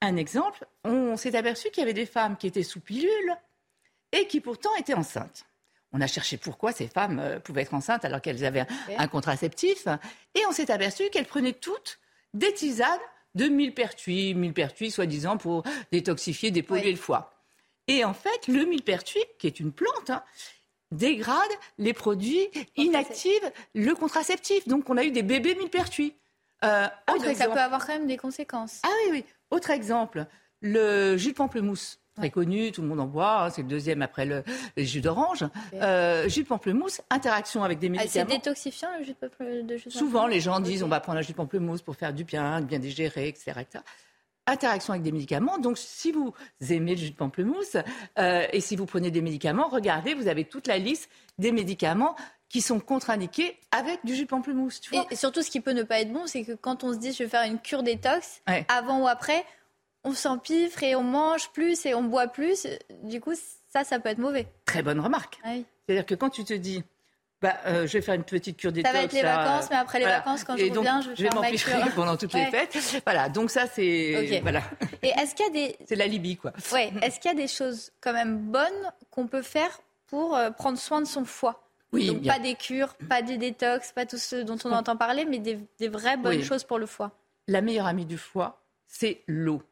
Un 0.00 0.16
exemple, 0.16 0.66
on 0.84 1.16
s'est 1.16 1.34
aperçu 1.36 1.70
qu'il 1.70 1.80
y 1.80 1.84
avait 1.84 1.92
des 1.92 2.06
femmes 2.06 2.36
qui 2.36 2.46
étaient 2.46 2.62
sous 2.62 2.80
pilule 2.80 3.36
et 4.12 4.26
qui 4.26 4.40
pourtant 4.40 4.74
étaient 4.76 4.94
enceintes. 4.94 5.44
On 5.92 6.00
a 6.00 6.06
cherché 6.06 6.36
pourquoi 6.36 6.72
ces 6.72 6.86
femmes 6.86 7.18
euh, 7.18 7.40
pouvaient 7.40 7.62
être 7.62 7.74
enceintes 7.74 8.04
alors 8.04 8.20
qu'elles 8.20 8.44
avaient 8.44 8.66
un, 8.96 9.08
contraceptif. 9.08 9.88
Et 10.34 10.44
on 10.46 10.52
s'est 10.52 10.70
aperçu 10.70 11.08
qu'elles 11.10 11.26
prenaient 11.26 11.54
toutes 11.54 11.98
des 12.34 12.52
tisanes 12.52 13.00
de 13.34 13.46
millepertuis, 13.48 14.34
millepertuis 14.34 14.90
soi-disant 14.90 15.36
pour 15.36 15.62
détoxifier, 15.92 16.50
dépolluer 16.50 16.84
Oui. 16.86 16.90
le 16.92 16.98
foie. 16.98 17.32
Et 17.86 18.04
en 18.04 18.12
fait, 18.14 18.48
le 18.48 18.64
millepertuis, 18.66 19.24
qui 19.38 19.46
est 19.46 19.60
une 19.60 19.72
plante, 19.72 20.10
hein, 20.10 20.22
dégrade 20.90 21.50
les 21.78 21.94
produits, 21.94 22.48
inactive 22.76 23.50
le 23.74 23.94
contraceptif. 23.94 24.68
Donc 24.68 24.88
on 24.90 24.96
a 24.96 25.04
eu 25.04 25.10
des 25.10 25.22
bébés 25.22 25.54
millepertuis. 25.54 26.14
Euh, 26.64 26.86
Ah 27.06 27.12
oui, 27.14 27.24
donc 27.24 27.36
ça 27.36 27.48
peut 27.48 27.58
avoir 27.58 27.86
quand 27.86 27.94
même 27.94 28.06
des 28.06 28.16
conséquences. 28.16 28.80
ah 28.82 28.90
oui, 29.04 29.10
oui. 29.12 29.24
Autre 29.50 29.70
exemple, 29.70 30.26
le 30.60 31.16
jus 31.16 31.30
de 31.32 31.36
pamplemousse. 31.36 31.98
Très 32.16 32.30
connu, 32.30 32.72
tout 32.72 32.82
le 32.82 32.88
monde 32.88 32.98
en 32.98 33.06
boit, 33.06 33.44
hein, 33.44 33.50
c'est 33.50 33.62
le 33.62 33.68
deuxième 33.68 34.02
après 34.02 34.26
le, 34.26 34.42
le 34.76 34.82
jus 34.82 35.00
d'orange. 35.00 35.44
Euh, 35.74 36.28
jus 36.28 36.42
de 36.42 36.48
pamplemousse, 36.48 37.00
interaction 37.10 37.62
avec 37.62 37.78
des 37.78 37.86
Ah, 37.90 37.90
c'est 38.08 38.24
médicaments. 38.24 38.30
détoxifiant 38.30 38.88
le 38.98 39.04
jus 39.04 39.14
de, 39.22 39.62
de 39.62 39.76
jus 39.76 39.90
Souvent, 39.92 40.26
les 40.26 40.40
gens 40.40 40.58
disent 40.58 40.82
on 40.82 40.88
va 40.88 40.98
prendre 40.98 41.18
un 41.18 41.22
jus 41.22 41.30
de 41.30 41.36
pamplemousse 41.36 41.80
pour 41.80 41.94
faire 41.94 42.12
du 42.12 42.24
bien, 42.24 42.60
bien 42.60 42.80
digérer, 42.80 43.28
etc. 43.28 43.52
etc. 43.60 43.84
Interaction 44.48 44.94
avec 44.94 45.04
des 45.04 45.12
médicaments. 45.12 45.58
Donc, 45.58 45.78
si 45.78 46.10
vous 46.10 46.34
aimez 46.70 46.92
le 46.96 47.00
jus 47.00 47.10
de 47.10 47.16
pamplemousse 47.16 47.76
euh, 48.18 48.46
et 48.52 48.60
si 48.60 48.74
vous 48.74 48.86
prenez 48.86 49.12
des 49.12 49.20
médicaments, 49.22 49.68
regardez, 49.68 50.14
vous 50.14 50.26
avez 50.26 50.44
toute 50.44 50.66
la 50.66 50.78
liste 50.78 51.08
des 51.38 51.52
médicaments 51.52 52.16
qui 52.48 52.62
sont 52.62 52.80
contre-indiqués 52.80 53.58
avec 53.72 54.00
du 54.04 54.14
jus 54.14 54.24
de 54.24 54.28
pamplemousse. 54.28 54.80
Tu 54.80 54.94
vois 54.94 55.06
Et 55.10 55.16
surtout, 55.16 55.42
ce 55.42 55.50
qui 55.50 55.60
peut 55.60 55.72
ne 55.72 55.82
pas 55.82 56.00
être 56.00 56.12
bon, 56.12 56.26
c'est 56.26 56.44
que 56.44 56.52
quand 56.52 56.82
on 56.84 56.92
se 56.92 56.98
dit 56.98 57.12
je 57.12 57.22
vais 57.24 57.28
faire 57.28 57.42
une 57.42 57.58
cure 57.60 57.82
détox, 57.82 58.40
Ouais. 58.48 58.64
avant 58.68 59.02
ou 59.02 59.08
après, 59.08 59.44
on 60.04 60.12
s'empiffre 60.14 60.82
et 60.82 60.94
on 60.96 61.02
mange 61.02 61.50
plus 61.50 61.84
et 61.84 61.94
on 61.94 62.02
boit 62.02 62.28
plus. 62.28 62.66
Du 63.02 63.20
coup, 63.20 63.34
ça, 63.72 63.84
ça 63.84 63.98
peut 64.00 64.08
être 64.08 64.18
mauvais. 64.18 64.46
Très 64.64 64.82
bonne 64.82 65.00
remarque. 65.00 65.38
Ah. 65.44 65.50
C'est-à-dire 65.86 66.06
que 66.06 66.14
quand 66.14 66.30
tu 66.30 66.44
te 66.44 66.54
dis, 66.54 66.82
bah, 67.42 67.56
euh, 67.66 67.86
je 67.86 67.92
vais 67.92 68.00
faire 68.02 68.14
une 68.14 68.24
petite 68.24 68.56
cure 68.56 68.72
détox. 68.72 68.90
Ça 68.92 68.98
va 68.98 69.04
être 69.04 69.12
les 69.12 69.22
là, 69.22 69.36
vacances, 69.44 69.68
mais 69.70 69.76
après 69.76 69.98
les 69.98 70.04
voilà. 70.06 70.18
vacances, 70.20 70.44
quand 70.44 70.56
je 70.56 70.64
Et 70.64 70.70
donc, 70.70 70.78
reviens, 70.78 71.00
je 71.02 71.10
vais 71.10 71.16
faire 71.16 71.34
ma 71.34 71.40
m'empiffrer 71.42 71.82
cure. 71.82 71.94
pendant 71.94 72.16
toutes 72.16 72.32
Ouais. 72.34 72.46
les 72.46 72.50
fêtes. 72.50 73.02
Voilà, 73.04 73.28
donc 73.28 73.50
ça, 73.50 73.66
c'est 73.66 74.40
voilà, 74.42 74.62
Et 75.02 75.08
est-ce 75.10 75.34
qu'il 75.34 75.44
y 75.46 75.48
a 75.48 75.52
des, 75.52 75.76
c'est 75.86 75.96
la 75.96 76.06
Libye, 76.06 76.36
quoi. 76.36 76.52
ouais, 76.72 76.92
est-ce 77.02 77.20
qu'il 77.20 77.30
y 77.30 77.34
a 77.34 77.36
des 77.36 77.46
choses 77.48 77.92
quand 78.00 78.12
même 78.14 78.38
bonnes 78.38 78.92
qu'on 79.10 79.26
peut 79.26 79.42
faire 79.42 79.78
pour 80.06 80.34
euh, 80.36 80.50
prendre 80.50 80.78
soin 80.78 81.00
de 81.02 81.06
son 81.06 81.24
foie? 81.26 81.62
Oui, 81.92 82.06
Donc 82.06 82.18
bien. 82.20 82.34
pas 82.34 82.38
des 82.38 82.54
cures, 82.54 82.94
pas 83.08 83.22
des 83.22 83.38
détox, 83.38 83.92
pas 83.92 84.04
tout 84.06 84.18
ce 84.18 84.36
dont 84.36 84.58
on 84.64 84.72
entend 84.72 84.96
parler, 84.96 85.24
mais 85.24 85.38
des, 85.38 85.58
des 85.78 85.88
vraies 85.88 86.16
bonnes 86.18 86.36
Oui. 86.38 86.44
choses 86.44 86.64
pour 86.64 86.78
le 86.78 86.86
foie. 86.86 87.12
la 87.46 87.60
meilleure 87.62 87.86
amie 87.86 88.04
du 88.04 88.18
foie, 88.18 88.60
c'est 88.86 89.22
l'eau. 89.26 89.62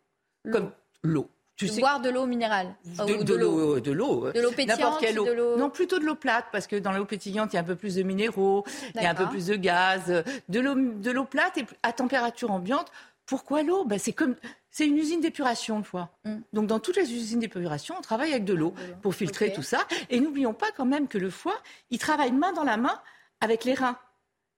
Comme 0.50 0.70
l'eau. 1.02 1.28
Tu 1.56 1.68
sais, 1.68 1.80
boire 1.80 2.00
de 2.00 2.10
l'eau 2.10 2.26
minérale. 2.26 2.74
De, 2.84 3.14
ou 3.14 3.24
de 3.24 3.34
l'eau, 3.34 3.80
de 3.80 3.90
l'eau, 3.90 4.30
De 4.30 4.40
l'eau 4.40 4.50
n'importe 4.50 4.56
pétillante, 4.56 4.98
quelle 5.00 5.18
eau. 5.18 5.24
de 5.26 5.32
l'eau- 5.32 5.56
Non, 5.56 5.70
plutôt 5.70 5.98
de 5.98 6.04
l'eau 6.04 6.14
plate, 6.14 6.44
parce 6.52 6.66
que 6.66 6.76
dans 6.76 6.92
l'eau 6.92 7.06
pétillante, 7.06 7.52
il 7.52 7.56
y 7.56 7.58
a 7.58 7.62
un 7.62 7.64
peu 7.64 7.76
plus 7.76 7.94
de 7.94 8.02
minéraux, 8.02 8.64
il 8.94 9.02
y 9.02 9.06
a 9.06 9.10
un 9.10 9.14
peu 9.14 9.26
plus 9.26 9.46
de 9.46 9.54
gaz. 9.56 10.22
De 10.50 10.60
l'eau, 10.60 10.74
de 10.74 11.10
l'eau 11.10 11.24
plate 11.24 11.56
et 11.58 11.66
à 11.82 11.92
température 11.92 12.50
ambiante. 12.50 12.92
Pourquoi 13.26 13.62
l'eau? 13.62 13.84
Ben, 13.84 13.98
c'est 13.98 14.12
comme, 14.12 14.36
c'est 14.70 14.86
une 14.86 14.96
usine 14.96 15.20
d'épuration 15.20 15.78
le 15.78 15.84
foie. 15.84 16.16
Mm. 16.24 16.36
Donc 16.52 16.66
dans 16.66 16.78
toutes 16.80 16.96
les 16.96 17.12
usines 17.12 17.40
d'épuration, 17.40 17.94
on 17.98 18.00
travaille 18.02 18.30
avec 18.32 18.44
de 18.44 18.54
l'eau 18.54 18.70
de 18.70 18.94
pour 19.02 19.14
filtrer 19.14 19.52
tout 19.52 19.62
ça. 19.62 19.86
Et 20.10 20.20
n'oublions 20.20 20.54
pas 20.54 20.70
quand 20.76 20.86
même 20.86 21.08
que 21.08 21.18
le 21.18 21.30
foie, 21.30 21.56
il 21.90 21.98
travaille 21.98 22.32
main 22.32 22.52
dans 22.52 22.64
la 22.64 22.76
main 22.76 23.00
avec 23.40 23.64
les 23.64 23.74
reins. 23.74 23.98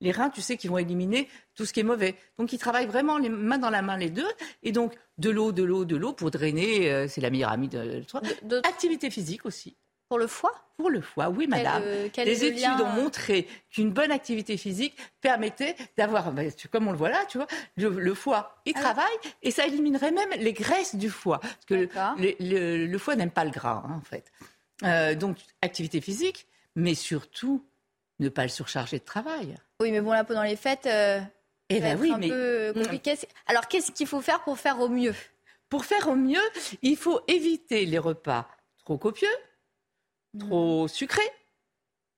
Les 0.00 0.12
reins, 0.12 0.30
tu 0.30 0.40
sais, 0.42 0.56
qui 0.56 0.68
vont 0.68 0.78
éliminer 0.78 1.28
tout 1.56 1.64
ce 1.64 1.72
qui 1.72 1.80
est 1.80 1.82
mauvais. 1.82 2.14
Donc, 2.38 2.52
ils 2.52 2.58
travaillent 2.58 2.86
vraiment 2.86 3.18
les 3.18 3.28
mains 3.28 3.58
dans 3.58 3.68
la 3.70 3.82
main, 3.82 3.96
les 3.96 4.10
deux. 4.10 4.28
Et 4.62 4.70
donc, 4.70 4.94
de 5.18 5.28
l'eau, 5.28 5.50
de 5.50 5.64
l'eau, 5.64 5.84
de 5.84 5.96
l'eau 5.96 6.12
pour 6.12 6.30
drainer, 6.30 6.88
euh, 6.88 7.08
c'est 7.08 7.20
la 7.20 7.30
meilleure 7.30 7.50
amie 7.50 7.66
de. 7.66 8.04
D'autres- 8.44 8.68
Activité 8.68 9.10
physique 9.10 9.44
aussi. 9.44 9.76
Pour 10.08 10.18
le 10.18 10.26
foie 10.26 10.54
Pour 10.78 10.88
le 10.90 11.00
foie, 11.02 11.28
oui, 11.28 11.46
madame. 11.46 11.82
euh, 11.84 12.08
quel 12.12 12.28
études 12.28 12.64
ont 12.80 12.86
montré 12.86 13.46
qu'une 13.70 13.90
bonne 13.90 14.10
activité 14.10 14.56
physique 14.56 14.96
permettait 15.20 15.76
d'avoir, 15.98 16.32
ben, 16.32 16.50
comme 16.72 16.88
on 16.88 16.92
le 16.92 16.96
voit 16.96 17.10
là, 17.10 17.24
tu 17.28 17.36
vois, 17.38 17.46
le, 17.76 17.90
le 17.90 18.14
foie, 18.14 18.60
il 18.64 18.72
Ah 18.74 18.78
oui. 18.78 18.82
travaille 18.84 19.32
et 19.42 19.50
ça 19.50 19.66
éliminerait 19.66 20.12
même 20.12 20.30
les 20.38 20.52
graisses 20.54 20.94
du 20.94 21.10
foie. 21.10 21.40
Parce 21.40 21.64
que 21.66 21.88
le, 22.40 22.98
foie 22.98 23.16
n'aime 23.16 23.30
pas 23.30 23.44
le 23.44 23.50
gras, 23.50 23.82
hein, 23.86 23.96
en 23.98 24.00
fait. 24.00 24.32
Euh, 24.84 25.14
donc, 25.14 25.36
activité 25.60 26.00
physique, 26.00 26.46
mais 26.74 26.94
surtout, 26.94 27.64
ne 28.20 28.28
pas 28.30 28.44
le 28.44 28.48
surcharger 28.48 28.98
de 28.98 29.04
travail. 29.04 29.56
Oui, 29.80 29.90
mais 29.92 30.00
bon, 30.00 30.12
là, 30.12 30.24
pendant 30.24 30.42
les 30.42 30.56
fêtes, 30.56 30.86
euh, 30.86 31.20
Eh 31.68 31.80
ben 31.80 31.98
oui, 32.00 32.12
un 32.12 32.18
mais 32.18 32.28
peu 32.28 32.72
compliqué. 32.74 33.14
Alors, 33.46 33.68
qu'est-ce 33.68 33.92
qu'il 33.92 34.06
faut 34.06 34.20
faire 34.22 34.40
pour 34.42 34.58
faire 34.58 34.80
au 34.80 34.88
mieux? 34.88 35.14
Pour 35.68 35.84
faire 35.84 36.08
au 36.08 36.14
mieux, 36.14 36.40
il 36.80 36.96
faut 36.96 37.20
éviter 37.28 37.84
les 37.84 37.98
repas 37.98 38.48
trop 38.84 38.96
copieux, 38.96 39.28
trop 40.38 40.88
sucrés 40.88 41.30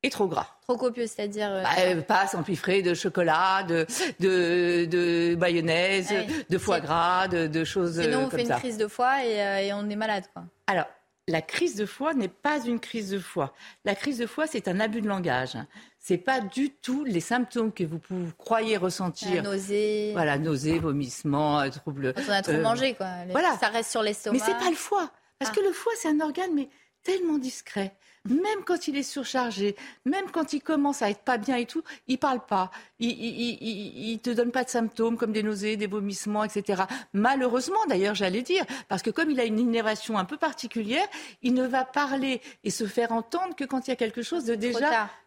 et 0.02 0.08
trop 0.10 0.26
gras. 0.28 0.46
Trop 0.62 0.76
copieux, 0.78 1.06
c'est-à-dire. 1.06 1.50
euh, 1.50 1.62
Bah, 1.62 1.70
euh, 1.78 2.82
de 2.82 2.94
chocolat, 2.94 3.62
de, 3.64 3.86
de, 4.18 4.84
de 4.86 5.36
mayonnaise, 5.36 6.08
Ah 6.10 6.22
oui. 6.26 6.44
de 6.48 6.58
foie 6.58 6.80
gras, 6.80 7.28
de, 7.28 7.46
de 7.46 7.64
choses 7.64 7.98
euh, 7.98 8.04
sinon, 8.04 8.18
on 8.20 8.28
comme 8.28 8.38
fait 8.38 8.42
une 8.42 8.48
ça. 8.48 8.56
crise 8.58 8.78
de 8.78 8.86
foie 8.86 9.24
et, 9.24 9.40
euh, 9.42 9.58
et 9.60 9.72
on 9.74 9.88
est 9.90 9.96
malade, 9.96 10.24
quoi. 10.32 10.44
Alors, 10.66 10.86
la 11.28 11.42
crise 11.42 11.76
de 11.76 11.84
foie 11.86 12.14
n'est 12.14 12.28
pas 12.28 12.58
une 12.64 12.80
crise 12.80 13.10
de 13.10 13.18
foie. 13.18 13.52
La 13.84 13.94
crise 13.94 14.18
de 14.18 14.26
foie, 14.26 14.46
c'est 14.46 14.68
un 14.68 14.80
abus 14.80 15.02
de 15.02 15.06
langage. 15.08 15.52
C'est 15.98 16.16
pas 16.16 16.40
du 16.40 16.70
tout 16.70 17.04
les 17.04 17.20
symptômes 17.20 17.70
que 17.72 17.84
vous, 17.84 18.00
croyez 18.38 18.74
La 18.74 18.80
ressentir. 18.80 19.42
nausée. 19.42 20.12
Voilà, 20.14 20.38
nausées, 20.38 20.78
vomissements, 20.78 21.60
euh, 21.60 21.68
troubles. 21.68 22.14
Quand 22.14 22.22
on 22.26 22.32
a 22.32 22.42
trop 22.42 22.52
euh, 22.52 22.62
mangé, 22.62 22.94
quoi. 22.94 23.06
Voilà. 23.28 23.56
Ça 23.60 23.68
reste 23.68 23.90
sur 23.90 24.02
l'estomac. 24.02 24.38
Mais 24.38 24.42
c'est 24.44 24.58
pas 24.58 24.70
le 24.70 24.76
foie. 24.76 25.10
Parce 25.38 25.50
Ah. 25.52 25.54
que 25.54 25.60
le 25.60 25.72
foie, 25.72 25.92
c'est 25.96 26.08
un 26.08 26.20
organe, 26.20 26.54
mais 26.54 26.68
tellement 27.02 27.36
discret. 27.38 27.94
Même 28.28 28.64
quand 28.66 28.86
il 28.86 28.96
est 28.98 29.02
surchargé, 29.02 29.76
même 30.04 30.30
quand 30.30 30.52
il 30.52 30.60
commence 30.60 31.00
à 31.00 31.08
être 31.08 31.22
pas 31.22 31.38
bien 31.38 31.56
et 31.56 31.64
tout, 31.64 31.82
il 32.06 32.18
parle 32.18 32.44
pas. 32.44 32.70
Il, 32.98 33.08
il, 33.10 33.16
il, 33.16 33.58
il- 33.62 34.10
il 34.12 34.18
te 34.18 34.28
donne 34.30 34.50
pas 34.50 34.62
de 34.64 34.68
symptômes 34.68 35.16
comme 35.16 35.32
des 35.32 35.42
nausées, 35.42 35.76
des 35.78 35.86
vomissements, 35.86 36.44
etc. 36.44 36.82
Malheureusement, 37.14 37.78
d'ailleurs, 37.88 38.14
j'allais 38.14 38.42
dire, 38.42 38.64
parce 38.88 39.02
que 39.02 39.10
comme 39.10 39.30
il 39.30 39.40
a 39.40 39.44
une 39.44 39.58
innervation 39.58 40.18
un 40.18 40.24
peu 40.26 40.36
particulière, 40.36 41.06
il 41.42 41.54
ne 41.54 41.66
va 41.66 41.84
parler 41.84 42.40
et 42.62 42.70
se 42.70 42.86
faire 42.86 43.12
entendre 43.12 43.56
que 43.56 43.64
quand 43.64 43.86
il 43.86 43.90
y 43.90 43.92
a 43.92 43.96
quelque 43.96 44.22
chose 44.22 44.44
de 44.44 44.54
déjà 44.54 44.78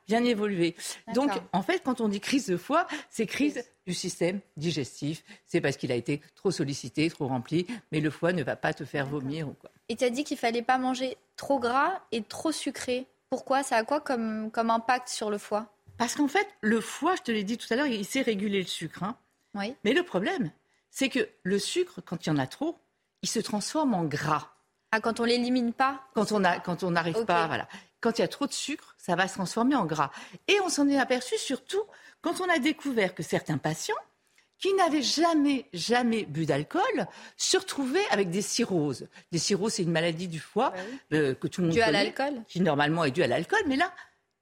bien 0.07 0.23
évolué. 0.23 0.75
Donc, 1.15 1.31
en 1.53 1.61
fait, 1.63 1.81
quand 1.83 1.99
on 2.01 2.07
dit 2.09 2.19
crise 2.19 2.45
de 2.47 2.57
foie, 2.57 2.87
c'est 3.09 3.25
crise 3.25 3.53
Crise. 3.53 3.69
du 3.87 3.93
système 3.93 4.39
digestif. 4.57 5.23
C'est 5.47 5.61
parce 5.61 5.77
qu'il 5.77 5.91
a 5.91 5.95
été 5.95 6.21
trop 6.35 6.51
sollicité, 6.51 7.09
trop 7.09 7.27
rempli, 7.27 7.65
mais 7.91 8.01
le 8.01 8.09
foie 8.09 8.33
ne 8.33 8.43
va 8.43 8.55
pas 8.55 8.73
te 8.73 8.85
faire 8.85 9.07
vomir 9.07 9.47
ou 9.47 9.53
quoi. 9.53 9.71
Et 9.89 9.95
tu 9.95 10.03
as 10.03 10.09
dit 10.09 10.23
qu'il 10.23 10.37
fallait 10.37 10.61
pas 10.61 10.77
manger 10.77 11.17
trop 11.35 11.59
gras 11.59 12.01
et 12.11 12.23
trop 12.23 12.51
sucré. 12.51 13.07
Pourquoi? 13.29 13.63
Ça 13.63 13.77
a 13.77 13.83
quoi 13.83 13.99
comme, 13.99 14.51
comme 14.51 14.69
impact 14.69 15.09
sur 15.09 15.29
le 15.29 15.37
foie? 15.37 15.67
Parce 15.97 16.15
qu'en 16.15 16.27
fait, 16.27 16.47
le 16.61 16.81
foie, 16.81 17.15
je 17.15 17.21
te 17.21 17.31
l'ai 17.31 17.43
dit 17.43 17.57
tout 17.57 17.71
à 17.71 17.75
l'heure, 17.75 17.85
il 17.87 18.05
sait 18.05 18.21
réguler 18.21 18.61
le 18.61 18.67
sucre. 18.67 19.03
hein. 19.03 19.17
Oui. 19.55 19.75
Mais 19.83 19.93
le 19.93 20.03
problème, 20.03 20.51
c'est 20.89 21.09
que 21.09 21.27
le 21.43 21.59
sucre, 21.59 22.01
quand 22.03 22.25
il 22.25 22.29
y 22.29 22.31
en 22.31 22.37
a 22.37 22.47
trop, 22.47 22.77
il 23.21 23.29
se 23.29 23.39
transforme 23.39 23.93
en 23.93 24.03
gras. 24.03 24.49
Ah, 24.91 24.99
quand 24.99 25.19
on 25.19 25.23
l'élimine 25.23 25.73
pas? 25.73 26.01
Quand 26.13 26.31
on 26.31 26.43
a, 26.43 26.59
quand 26.59 26.83
on 26.83 26.91
n'arrive 26.91 27.25
pas, 27.25 27.47
voilà. 27.47 27.67
Quand 27.99 28.17
il 28.17 28.21
y 28.21 28.25
a 28.25 28.27
trop 28.27 28.47
de 28.47 28.53
sucre, 28.53 28.95
ça 28.97 29.15
va 29.15 29.27
se 29.27 29.35
transformer 29.35 29.75
en 29.75 29.85
gras. 29.85 30.11
Et 30.47 30.59
on 30.61 30.69
s'en 30.69 30.87
est 30.87 30.99
aperçu 30.99 31.37
surtout 31.37 31.81
quand 32.21 32.41
on 32.41 32.49
a 32.49 32.59
découvert 32.59 33.15
que 33.15 33.23
certains 33.23 33.57
patients 33.57 33.95
qui 34.63 34.73
n'avaient 34.75 35.01
jamais, 35.01 35.65
jamais 35.73 36.23
bu 36.23 36.45
d'alcool 36.45 37.05
se 37.35 37.57
retrouvaient 37.57 38.07
avec 38.11 38.29
des 38.29 38.41
cirrhoses. 38.41 39.09
Des 39.29 39.37
cirrhoses, 39.37 39.73
c'est 39.73 39.83
une 39.83 39.91
maladie 39.91 40.29
du 40.29 40.39
foie 40.39 40.71
euh, 41.11 41.35
que 41.35 41.47
tout 41.47 41.59
le 41.59 41.67
monde 41.67 41.75
Due 41.75 41.81
à 41.81 41.91
l'alcool? 41.91 42.35
qui 42.47 42.61
normalement 42.61 43.03
est 43.03 43.11
due 43.11 43.23
à 43.23 43.27
l'alcool, 43.27 43.59
mais 43.67 43.75
là, 43.75 43.91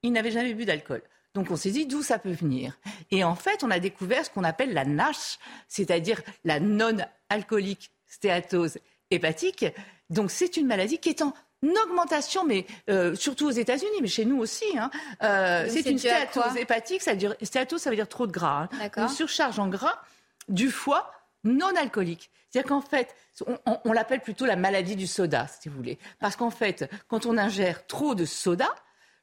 ils 0.04 0.12
n'avaient 0.12 0.30
jamais 0.30 0.54
bu 0.54 0.66
d'alcool. 0.66 1.02
Donc 1.34 1.50
on 1.50 1.56
s'est 1.56 1.72
dit 1.72 1.88
d'où 1.88 2.04
ça 2.04 2.20
peut 2.20 2.34
venir? 2.34 2.78
Et 3.10 3.24
en 3.24 3.34
fait, 3.34 3.64
on 3.64 3.72
a 3.72 3.80
découvert 3.80 4.24
ce 4.24 4.30
qu'on 4.30 4.44
appelle 4.44 4.74
la 4.74 4.86
NASH, 4.86 5.40
c'est-à-dire 5.68 6.22
la 6.44 6.60
non-alcoolique 6.60 7.90
stéatose 8.06 8.78
hépatique. 9.10 9.66
Donc 10.12 10.30
c'est 10.30 10.56
une 10.56 10.68
maladie 10.68 11.00
qui 11.00 11.10
est 11.10 11.24
en 11.24 11.34
augmentation, 11.84 12.44
mais 12.44 12.66
euh, 12.90 13.16
surtout 13.16 13.48
aux 13.48 13.52
États-Unis, 13.52 13.98
mais 14.02 14.08
chez 14.08 14.26
nous 14.26 14.38
aussi. 14.40 14.66
Hein. 14.78 14.90
Euh, 15.24 15.66
c'est 15.70 15.82
une 15.92 15.98
stéatose 16.00 16.58
hépatique. 16.58 17.02
Ça 17.02 17.12
veut 17.12 17.18
dire, 17.18 17.36
stéatose, 17.42 17.82
ça 17.82 17.90
veut 17.90 17.96
dire 17.96 18.08
trop 18.10 18.28
de 18.28 18.32
gras. 18.32 18.64
hein. 18.64 18.70
Une 19.04 19.10
surcharge 19.10 19.60
en 19.60 19.68
gras 19.68 20.00
du 20.50 20.72
foie 20.72 21.12
non 21.44 21.74
alcoolique. 21.76 22.30
C'est-à-dire 22.50 22.70
qu'en 22.70 22.82
fait, 22.82 23.16
on, 23.48 23.58
on- 23.66 23.80
on 23.86 23.94
l'appelle 23.94 24.20
plutôt 24.22 24.46
la 24.46 24.56
maladie 24.56 24.96
du 24.96 25.08
soda, 25.08 25.48
si 25.62 25.70
vous 25.70 25.76
voulez. 25.78 25.98
Parce 26.20 26.36
qu'en 26.36 26.50
fait, 26.52 26.90
quand 27.08 27.26
on 27.26 27.38
ingère 27.38 27.86
trop 27.88 28.14
de 28.16 28.26
soda, 28.26 28.68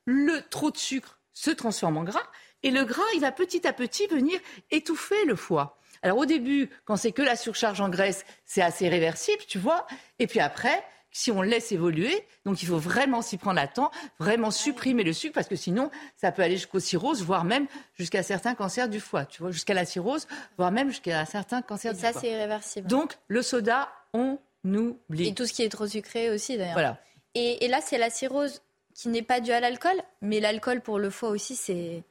le 0.06 0.40
trop 0.48 0.70
de 0.70 0.76
sucre 0.78 1.18
se 1.34 1.50
transforme 1.50 1.96
en 1.98 2.04
gras 2.04 2.22
et 2.62 2.70
le 2.70 2.84
gras, 2.84 3.02
il 3.14 3.20
va 3.20 3.30
petit 3.32 3.66
à 3.66 3.72
petit 3.72 4.06
venir 4.06 4.40
étouffer 4.70 5.24
le 5.26 5.36
foie. 5.36 5.78
Alors 6.02 6.18
au 6.18 6.24
début, 6.26 6.70
quand 6.84 6.96
c'est 6.96 7.12
que 7.12 7.22
la 7.22 7.36
surcharge 7.36 7.80
en 7.80 7.88
graisse, 7.88 8.24
c'est 8.46 8.62
assez 8.62 8.88
réversible, 8.88 9.42
tu 9.46 9.58
vois. 9.58 9.86
Et 10.18 10.26
puis 10.26 10.40
après, 10.40 10.82
si 11.10 11.30
on 11.32 11.42
laisse 11.42 11.72
évoluer, 11.72 12.24
donc 12.44 12.62
il 12.62 12.66
faut 12.68 12.78
vraiment 12.78 13.22
s'y 13.22 13.38
prendre 13.38 13.60
à 13.60 13.66
temps, 13.66 13.90
vraiment 14.18 14.50
supprimer 14.50 15.02
le 15.04 15.12
sucre, 15.12 15.34
parce 15.34 15.48
que 15.48 15.56
sinon, 15.56 15.90
ça 16.16 16.32
peut 16.32 16.42
aller 16.42 16.56
jusqu'aux 16.56 16.80
cirrhoses, 16.80 17.22
voire 17.22 17.44
même 17.44 17.66
jusqu'à 17.94 18.22
certains 18.22 18.54
cancers 18.54 18.88
du 18.88 19.00
foie, 19.00 19.24
tu 19.24 19.42
vois, 19.42 19.50
jusqu'à 19.50 19.74
la 19.74 19.84
cirrhose, 19.84 20.26
voire 20.56 20.70
même 20.70 20.88
jusqu'à 20.90 21.24
certains 21.24 21.62
cancers 21.62 21.92
Et 21.92 21.94
du 21.94 22.00
ça, 22.00 22.12
foie. 22.12 22.20
c'est 22.20 22.30
irréversible. 22.30 22.86
Donc 22.88 23.16
le 23.28 23.42
soda, 23.42 23.88
on 24.12 24.38
oublie. 24.64 25.28
Et 25.28 25.34
tout 25.34 25.46
ce 25.46 25.52
qui 25.52 25.62
est 25.62 25.68
trop 25.70 25.86
sucré 25.86 26.30
aussi, 26.30 26.56
d'ailleurs. 26.56 26.74
Voilà. 26.74 26.98
Et, 27.34 27.64
et 27.64 27.68
là, 27.68 27.80
c'est 27.80 27.98
la 27.98 28.10
cirrhose 28.10 28.62
qui 28.94 29.08
n'est 29.08 29.22
pas 29.22 29.40
due 29.40 29.52
à 29.52 29.60
l'alcool, 29.60 29.96
mais 30.22 30.40
l'alcool 30.40 30.80
pour 30.80 30.98
le 30.98 31.10
foie 31.10 31.30
aussi, 31.30 31.56
c'est. 31.56 32.02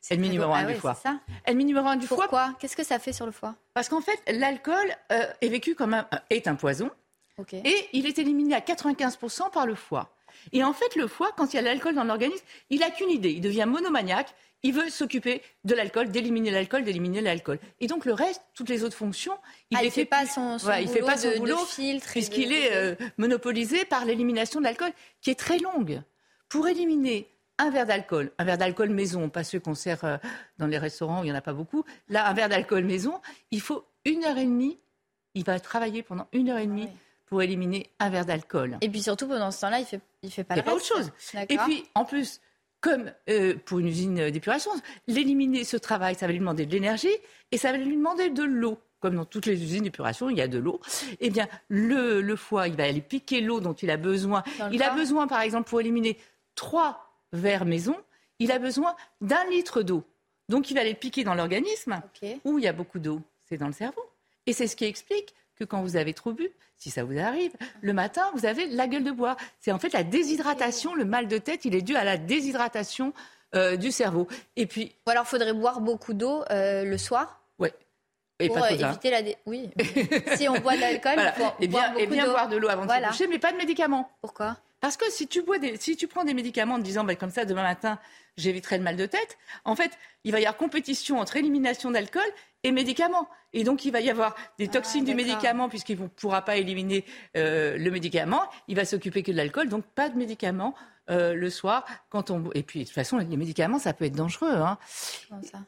C'est 0.00 0.16
le 0.16 0.22
très 0.22 0.30
numéro 0.32 0.52
un 0.52 0.58
Ah 0.58 0.64
du 0.64 0.72
ouais, 0.72 0.78
foie. 0.78 0.94
c'est 0.94 1.08
ça. 1.08 1.18
Elle 1.44 1.56
numéro 1.56 1.86
un 1.86 1.96
du 1.96 2.06
foie 2.06 2.18
Pourquoi? 2.18 2.54
Qu'est-ce 2.58 2.76
que 2.76 2.84
ça 2.84 2.98
fait 2.98 3.14
sur 3.14 3.24
le 3.24 3.32
foie? 3.32 3.54
Parce 3.72 3.88
qu'en 3.88 4.02
fait, 4.02 4.20
l'alcool 4.30 4.84
euh, 5.12 5.26
est 5.40 5.48
vécu 5.48 5.74
comme 5.74 5.94
un, 5.94 6.06
est 6.28 6.46
un 6.46 6.56
poison. 6.56 6.90
Et 7.64 7.88
il 7.92 8.06
est 8.06 8.18
éliminé 8.18 8.54
à 8.54 8.60
95% 8.60 9.50
par 9.50 9.66
le 9.66 9.74
foie. 9.74 10.10
Et 10.52 10.62
en 10.64 10.72
fait, 10.72 10.94
le 10.96 11.06
foie, 11.06 11.30
quand 11.36 11.52
il 11.52 11.56
y 11.56 11.58
a 11.58 11.62
l'alcool 11.62 11.94
dans 11.94 12.04
l'organisme, 12.04 12.44
il 12.70 12.80
n'a 12.80 12.90
qu'une 12.90 13.10
idée. 13.10 13.30
Il 13.30 13.40
devient 13.40 13.64
monomaniaque. 13.66 14.34
Il 14.62 14.72
veut 14.72 14.88
s'occuper 14.88 15.42
de 15.64 15.74
l'alcool, 15.74 16.10
d'éliminer 16.10 16.50
l'alcool, 16.50 16.84
d'éliminer 16.84 17.20
l'alcool. 17.20 17.58
Et 17.80 17.86
donc 17.86 18.06
le 18.06 18.14
reste, 18.14 18.42
toutes 18.54 18.70
les 18.70 18.82
autres 18.82 18.96
fonctions, 18.96 19.36
il 19.70 19.76
Ah, 19.76 19.82
les 19.82 19.88
il 19.88 19.90
fait 19.90 20.04
pas 20.06 20.24
son, 20.26 20.58
son 20.58 20.72
il 20.72 20.88
fait 20.88 21.00
boulot 21.00 21.06
pas 21.06 21.16
son 21.18 21.28
de, 21.28 21.34
de 21.34 21.38
boulot 21.38 21.58
filtre. 21.66 22.06
puisqu'il 22.10 22.48
de- 22.48 22.54
est 22.54 22.72
euh, 22.74 22.94
monopolisé 23.18 23.84
par 23.84 24.06
l'élimination 24.06 24.60
de 24.60 24.64
l'alcool, 24.64 24.90
qui 25.20 25.28
est 25.30 25.38
très 25.38 25.58
longue. 25.58 26.00
Pour 26.48 26.66
éliminer 26.66 27.28
un 27.58 27.68
verre 27.70 27.84
d'alcool, 27.86 28.32
un 28.38 28.44
verre 28.44 28.56
d'alcool 28.58 28.88
maison, 28.88 29.28
pas 29.28 29.44
ceux 29.44 29.60
qu'on 29.60 29.74
sert 29.74 30.02
euh, 30.04 30.16
dans 30.58 30.66
les 30.66 30.78
restaurants 30.78 31.20
où 31.20 31.24
il 31.24 31.26
n'y 31.26 31.32
en 31.32 31.36
a 31.36 31.42
pas 31.42 31.52
beaucoup, 31.52 31.84
là, 32.08 32.26
un 32.26 32.32
verre 32.32 32.48
d'alcool 32.48 32.84
maison, 32.84 33.20
il 33.50 33.60
faut 33.60 33.84
une 34.06 34.24
heure 34.24 34.38
et 34.38 34.44
demie, 34.46 34.78
il 35.34 35.44
va 35.44 35.60
travailler 35.60 36.02
pendant 36.02 36.26
une 36.32 36.48
heure 36.48 36.58
et 36.58 36.66
demie 36.66 36.84
Ouais. 36.84 36.92
Pour 37.26 37.42
éliminer 37.42 37.90
un 37.98 38.10
verre 38.10 38.26
d'alcool. 38.26 38.78
Et 38.80 38.88
puis 38.88 39.02
surtout, 39.02 39.26
pendant 39.26 39.50
ce 39.50 39.60
temps-là, 39.62 39.80
il 39.80 39.86
fait, 39.86 40.00
il 40.22 40.30
fait 40.30 40.44
pas 40.44 40.54
Il 40.54 40.58
le 40.58 40.62
a 40.62 40.64
pas 40.64 40.74
autre 40.74 40.94
reste. 40.94 41.10
chose. 41.32 41.44
Et 41.48 41.56
puis, 41.58 41.84
en 41.94 42.04
plus, 42.04 42.40
comme 42.80 43.10
euh, 43.30 43.54
pour 43.64 43.78
une 43.78 43.88
usine 43.88 44.18
euh, 44.20 44.30
d'épuration, 44.30 44.70
l'éliminer, 45.06 45.64
ce 45.64 45.76
travail, 45.76 46.14
ça 46.16 46.26
va 46.26 46.32
lui 46.32 46.38
demander 46.38 46.66
de 46.66 46.72
l'énergie 46.72 47.08
et 47.50 47.56
ça 47.58 47.72
va 47.72 47.78
lui 47.78 47.96
demander 47.96 48.30
de 48.30 48.42
l'eau. 48.42 48.78
Comme 49.00 49.16
dans 49.16 49.24
toutes 49.26 49.44
les 49.46 49.62
usines 49.62 49.82
d'épuration, 49.84 50.30
il 50.30 50.38
y 50.38 50.40
a 50.40 50.48
de 50.48 50.58
l'eau. 50.58 50.80
Eh 51.20 51.28
bien, 51.28 51.46
le, 51.68 52.22
le 52.22 52.36
foie, 52.36 52.68
il 52.68 52.74
va 52.76 52.84
aller 52.84 53.02
piquer 53.02 53.42
l'eau 53.42 53.60
dont 53.60 53.74
il 53.74 53.90
a 53.90 53.98
besoin. 53.98 54.42
Il 54.72 54.82
a 54.82 54.94
besoin, 54.94 55.26
par 55.26 55.42
exemple, 55.42 55.68
pour 55.68 55.78
éliminer 55.80 56.16
trois 56.54 57.10
verres 57.32 57.66
maison, 57.66 57.96
il 58.38 58.50
a 58.50 58.58
besoin 58.58 58.96
d'un 59.20 59.44
litre 59.50 59.82
d'eau. 59.82 60.04
Donc, 60.48 60.70
il 60.70 60.74
va 60.74 60.80
aller 60.80 60.94
piquer 60.94 61.22
dans 61.22 61.34
l'organisme 61.34 62.00
où 62.44 62.58
il 62.58 62.64
y 62.64 62.68
a 62.68 62.72
beaucoup 62.72 62.98
d'eau, 62.98 63.20
c'est 63.46 63.58
dans 63.58 63.66
le 63.66 63.72
cerveau. 63.74 64.02
Et 64.46 64.54
c'est 64.54 64.66
ce 64.66 64.76
qui 64.76 64.84
explique 64.86 65.34
que 65.56 65.64
quand 65.64 65.82
vous 65.82 65.96
avez 65.96 66.14
trop 66.14 66.32
bu, 66.32 66.48
si 66.76 66.90
ça 66.90 67.04
vous 67.04 67.18
arrive, 67.18 67.52
le 67.80 67.92
matin, 67.92 68.30
vous 68.34 68.46
avez 68.46 68.66
la 68.66 68.86
gueule 68.88 69.04
de 69.04 69.10
bois. 69.12 69.36
C'est 69.60 69.72
en 69.72 69.78
fait 69.78 69.92
la 69.92 70.02
déshydratation, 70.02 70.94
le 70.94 71.04
mal 71.04 71.28
de 71.28 71.38
tête, 71.38 71.64
il 71.64 71.74
est 71.74 71.82
dû 71.82 71.96
à 71.96 72.04
la 72.04 72.16
déshydratation 72.16 73.12
euh, 73.54 73.76
du 73.76 73.92
cerveau. 73.92 74.26
Et 74.56 74.66
puis, 74.66 74.92
Ou 75.06 75.10
alors, 75.10 75.26
faudrait 75.26 75.52
boire 75.52 75.80
beaucoup 75.80 76.12
d'eau 76.14 76.42
euh, 76.50 76.84
le 76.84 76.98
soir 76.98 77.40
et 78.40 78.48
pour 78.48 78.58
pas 78.58 78.72
euh, 78.72 78.88
éviter 78.88 79.10
la. 79.12 79.22
dé- 79.22 79.36
Oui. 79.46 79.70
si 80.36 80.48
on 80.48 80.58
boit 80.58 80.74
de 80.74 80.80
l'alcool, 80.80 81.12
Voilà. 81.14 81.34
il 81.38 81.44
faut 81.44 81.52
Et 81.60 81.68
boire 81.68 81.90
bien, 81.92 81.98
et 81.98 82.02
beaucoup 82.06 82.14
bien 82.14 82.26
boire 82.28 82.48
de 82.48 82.56
l'eau 82.56 82.68
avant 82.68 82.84
Voilà. 82.84 83.06
de 83.10 83.12
se 83.12 83.18
coucher, 83.18 83.30
mais 83.30 83.38
pas 83.38 83.52
de 83.52 83.56
médicaments. 83.56 84.10
Pourquoi? 84.20 84.56
Parce 84.84 84.98
que 84.98 85.10
si 85.10 85.26
tu, 85.26 85.40
bois 85.40 85.58
des, 85.58 85.78
si 85.78 85.96
tu 85.96 86.06
prends 86.08 86.24
des 86.24 86.34
médicaments 86.34 86.74
en 86.74 86.78
te 86.78 86.82
disant, 86.82 87.04
bah, 87.04 87.14
comme 87.14 87.30
ça, 87.30 87.46
demain 87.46 87.62
matin, 87.62 87.98
j'éviterai 88.36 88.76
le 88.76 88.84
mal 88.84 88.96
de 88.96 89.06
tête, 89.06 89.38
en 89.64 89.74
fait, 89.74 89.90
il 90.24 90.32
va 90.32 90.40
y 90.40 90.44
avoir 90.44 90.58
compétition 90.58 91.20
entre 91.20 91.38
élimination 91.38 91.90
d'alcool 91.90 92.20
et 92.64 92.70
médicaments. 92.70 93.26
Et 93.54 93.64
donc, 93.64 93.86
il 93.86 93.92
va 93.92 94.02
y 94.02 94.10
avoir 94.10 94.36
des 94.58 94.68
toxines 94.68 95.06
du 95.06 95.12
Ah, 95.12 95.14
médicament, 95.14 95.70
puisqu'il 95.70 95.98
ne 95.98 96.06
pourra 96.08 96.42
pas 96.42 96.56
éliminer 96.58 97.06
euh, 97.34 97.78
le 97.78 97.90
médicament. 97.90 98.42
Il 98.68 98.76
va 98.76 98.84
s'occuper 98.84 99.22
que 99.22 99.32
de 99.32 99.38
l'alcool, 99.38 99.70
donc 99.70 99.86
pas 99.86 100.10
de 100.10 100.18
médicaments 100.18 100.74
euh, 101.08 101.32
le 101.32 101.48
soir. 101.48 101.86
Quand 102.10 102.30
on... 102.30 102.50
Et 102.52 102.62
puis, 102.62 102.80
de 102.80 102.84
toute 102.84 102.92
façon, 102.94 103.16
les 103.16 103.36
médicaments, 103.38 103.78
ça 103.78 103.94
peut 103.94 104.04
être 104.04 104.16
dangereux. 104.16 104.52
hein. 104.52 104.76
Ça? 105.50 105.60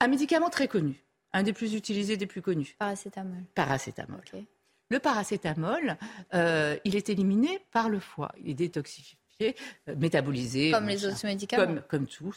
Un 0.00 0.08
médicament 0.08 0.50
très 0.50 0.66
connu, 0.66 1.04
un 1.32 1.44
des 1.44 1.52
plus 1.52 1.74
utilisés, 1.74 2.16
des 2.16 2.26
plus 2.26 2.42
connus, 2.42 2.74
Paracétamol. 2.80 3.44
paracétamol. 3.54 4.20
Ok. 4.34 4.40
Le 4.88 4.98
paracétamol, 4.98 5.96
euh, 6.34 6.76
il 6.84 6.94
est 6.96 7.08
éliminé 7.08 7.60
par 7.72 7.88
le 7.88 7.98
foie. 7.98 8.30
Il 8.42 8.50
est 8.50 8.54
détoxifié, 8.54 9.16
euh, 9.42 9.94
métabolisé. 9.96 10.70
Comme 10.70 10.86
les 10.86 11.04
autres 11.04 11.26
médicaments. 11.26 11.64
Comme, 11.66 11.82
comme 11.88 12.06
tout. 12.06 12.32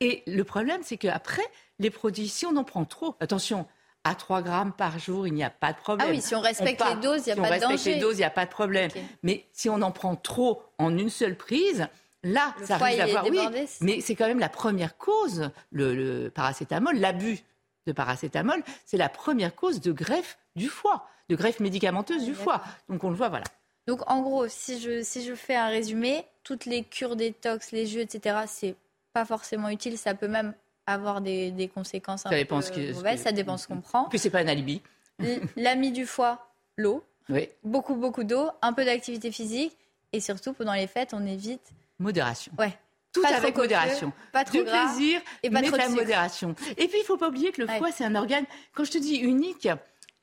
Et 0.00 0.22
le 0.26 0.44
problème, 0.44 0.80
c'est 0.84 0.98
qu'après, 0.98 1.42
les 1.78 1.90
produits, 1.90 2.28
si 2.28 2.44
on 2.46 2.56
en 2.56 2.64
prend 2.64 2.84
trop, 2.84 3.16
attention, 3.20 3.66
à 4.04 4.14
3 4.14 4.42
grammes 4.42 4.72
par 4.72 4.98
jour, 4.98 5.26
il 5.26 5.32
n'y 5.32 5.42
a 5.44 5.48
pas 5.48 5.72
de 5.72 5.78
problème. 5.78 6.06
Ah 6.10 6.12
oui, 6.12 6.20
si 6.20 6.34
on 6.34 6.40
respecte 6.40 6.78
part- 6.78 6.94
les 6.94 7.00
doses, 7.00 7.22
il 7.26 7.32
n'y 7.32 7.32
a 7.32 7.34
si 7.36 7.40
pas 7.40 7.46
on 7.46 7.48
de 7.48 7.52
respecte 7.52 7.70
danger. 7.78 7.94
les 7.94 8.00
doses, 8.00 8.14
il 8.16 8.18
n'y 8.18 8.24
a 8.24 8.30
pas 8.30 8.44
de 8.44 8.50
problème. 8.50 8.90
Mais 9.22 9.46
si 9.54 9.70
on 9.70 9.80
en 9.80 9.90
prend 9.90 10.14
trop 10.14 10.62
en 10.76 10.96
une 10.98 11.08
seule 11.08 11.36
prise, 11.38 11.88
là, 12.22 12.54
Le 12.60 12.66
ça 12.66 12.76
risque 12.76 12.98
d'avoir... 12.98 13.24
Oui, 13.30 13.38
mais 13.80 14.02
c'est 14.02 14.14
quand 14.14 14.26
même 14.26 14.40
la 14.40 14.50
première 14.50 14.98
cause, 14.98 15.50
le, 15.72 15.94
le 15.94 16.28
paracétamol, 16.30 16.98
l'abus 16.98 17.38
de 17.86 17.92
paracétamol, 17.92 18.62
c'est 18.84 18.98
la 18.98 19.08
première 19.08 19.54
cause 19.54 19.80
de 19.80 19.90
greffe 19.92 20.36
du 20.56 20.68
foie, 20.68 21.06
de 21.28 21.36
greffe 21.36 21.60
médicamenteuse 21.60 22.22
Ah, 22.22 22.24
du 22.24 22.34
foie. 22.34 22.62
Donc 22.88 23.04
on 23.04 23.10
le 23.10 23.16
voit, 23.16 23.28
voilà. 23.28 23.44
Donc 23.86 24.00
en 24.10 24.22
gros, 24.22 24.48
si 24.48 24.80
je, 24.80 25.02
si 25.02 25.24
je 25.24 25.34
fais 25.34 25.54
un 25.56 25.68
résumé, 25.68 26.24
toutes 26.42 26.64
les 26.64 26.84
cures 26.84 27.16
détox, 27.16 27.72
les 27.72 27.86
jus, 27.86 28.00
etc., 28.00 28.40
c'est 28.46 28.76
pas 29.12 29.24
forcément 29.24 29.68
utile. 29.68 29.98
Ça 29.98 30.14
peut 30.14 30.28
même 30.28 30.54
avoir 30.86 31.20
des, 31.20 31.50
des 31.50 31.68
conséquences 31.68 32.26
un 32.26 32.30
Ça 32.30 32.36
dépend 32.36 32.60
peu 32.60 32.66
ce 32.66 32.92
mauvaises. 32.94 33.22
Ça 33.22 33.32
dépend 33.32 33.56
ce 33.56 33.66
qu'on 33.68 33.80
prend. 33.80 34.04
Puis 34.08 34.18
c'est 34.18 34.30
pas 34.30 34.40
un 34.40 34.48
alibi. 34.48 34.80
L'ami 35.56 35.92
du 35.92 36.06
foie, 36.06 36.46
l'eau. 36.76 37.04
Oui, 37.30 37.48
Beaucoup, 37.62 37.94
beaucoup 37.94 38.24
d'eau, 38.24 38.50
un 38.60 38.72
peu 38.72 38.84
d'activité 38.84 39.30
physique. 39.32 39.76
Et 40.12 40.20
surtout, 40.20 40.52
pendant 40.52 40.74
les 40.74 40.86
fêtes, 40.86 41.14
on 41.14 41.24
évite. 41.26 41.72
modération. 41.98 42.52
Ouais. 42.58 42.76
Tout 43.12 43.22
Pas 43.22 43.36
avec 43.36 43.56
modération. 43.56 44.12
Pas 44.32 44.44
trop 44.44 44.58
du 44.58 44.64
gras. 44.64 44.86
plaisir, 44.86 45.20
et 45.42 45.48
pas 45.50 45.60
mais 45.60 45.68
trop 45.68 45.76
de 45.76 45.82
la 45.82 45.88
modération. 45.88 46.54
Et 46.76 46.88
puis, 46.88 46.98
il 47.00 47.04
faut 47.04 47.16
pas 47.16 47.28
oublier 47.28 47.52
que 47.52 47.62
le 47.62 47.68
Ouais. 47.68 47.78
foie, 47.78 47.92
c'est 47.92 48.04
un 48.04 48.14
organe, 48.16 48.44
quand 48.74 48.84
je 48.84 48.90
te 48.90 48.98
dis 48.98 49.16
unique, 49.16 49.68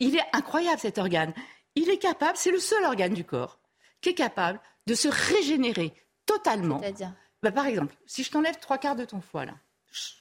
il 0.01 0.17
est 0.17 0.25
incroyable 0.33 0.79
cet 0.79 0.97
organe. 0.97 1.33
Il 1.75 1.89
est 1.89 1.97
capable, 1.97 2.35
c'est 2.35 2.51
le 2.51 2.59
seul 2.59 2.83
organe 2.83 3.13
du 3.13 3.23
corps 3.23 3.59
qui 4.01 4.09
est 4.09 4.13
capable 4.13 4.59
de 4.87 4.95
se 4.95 5.07
régénérer 5.07 5.93
totalement. 6.25 6.79
C'est-à-dire, 6.81 7.13
Bah, 7.43 7.51
par 7.51 7.67
exemple, 7.67 7.95
si 8.05 8.23
je 8.23 8.31
t'enlève 8.31 8.59
trois 8.59 8.77
quarts 8.77 8.95
de 8.95 9.05
ton 9.05 9.21
foie, 9.21 9.45
là, 9.45 9.53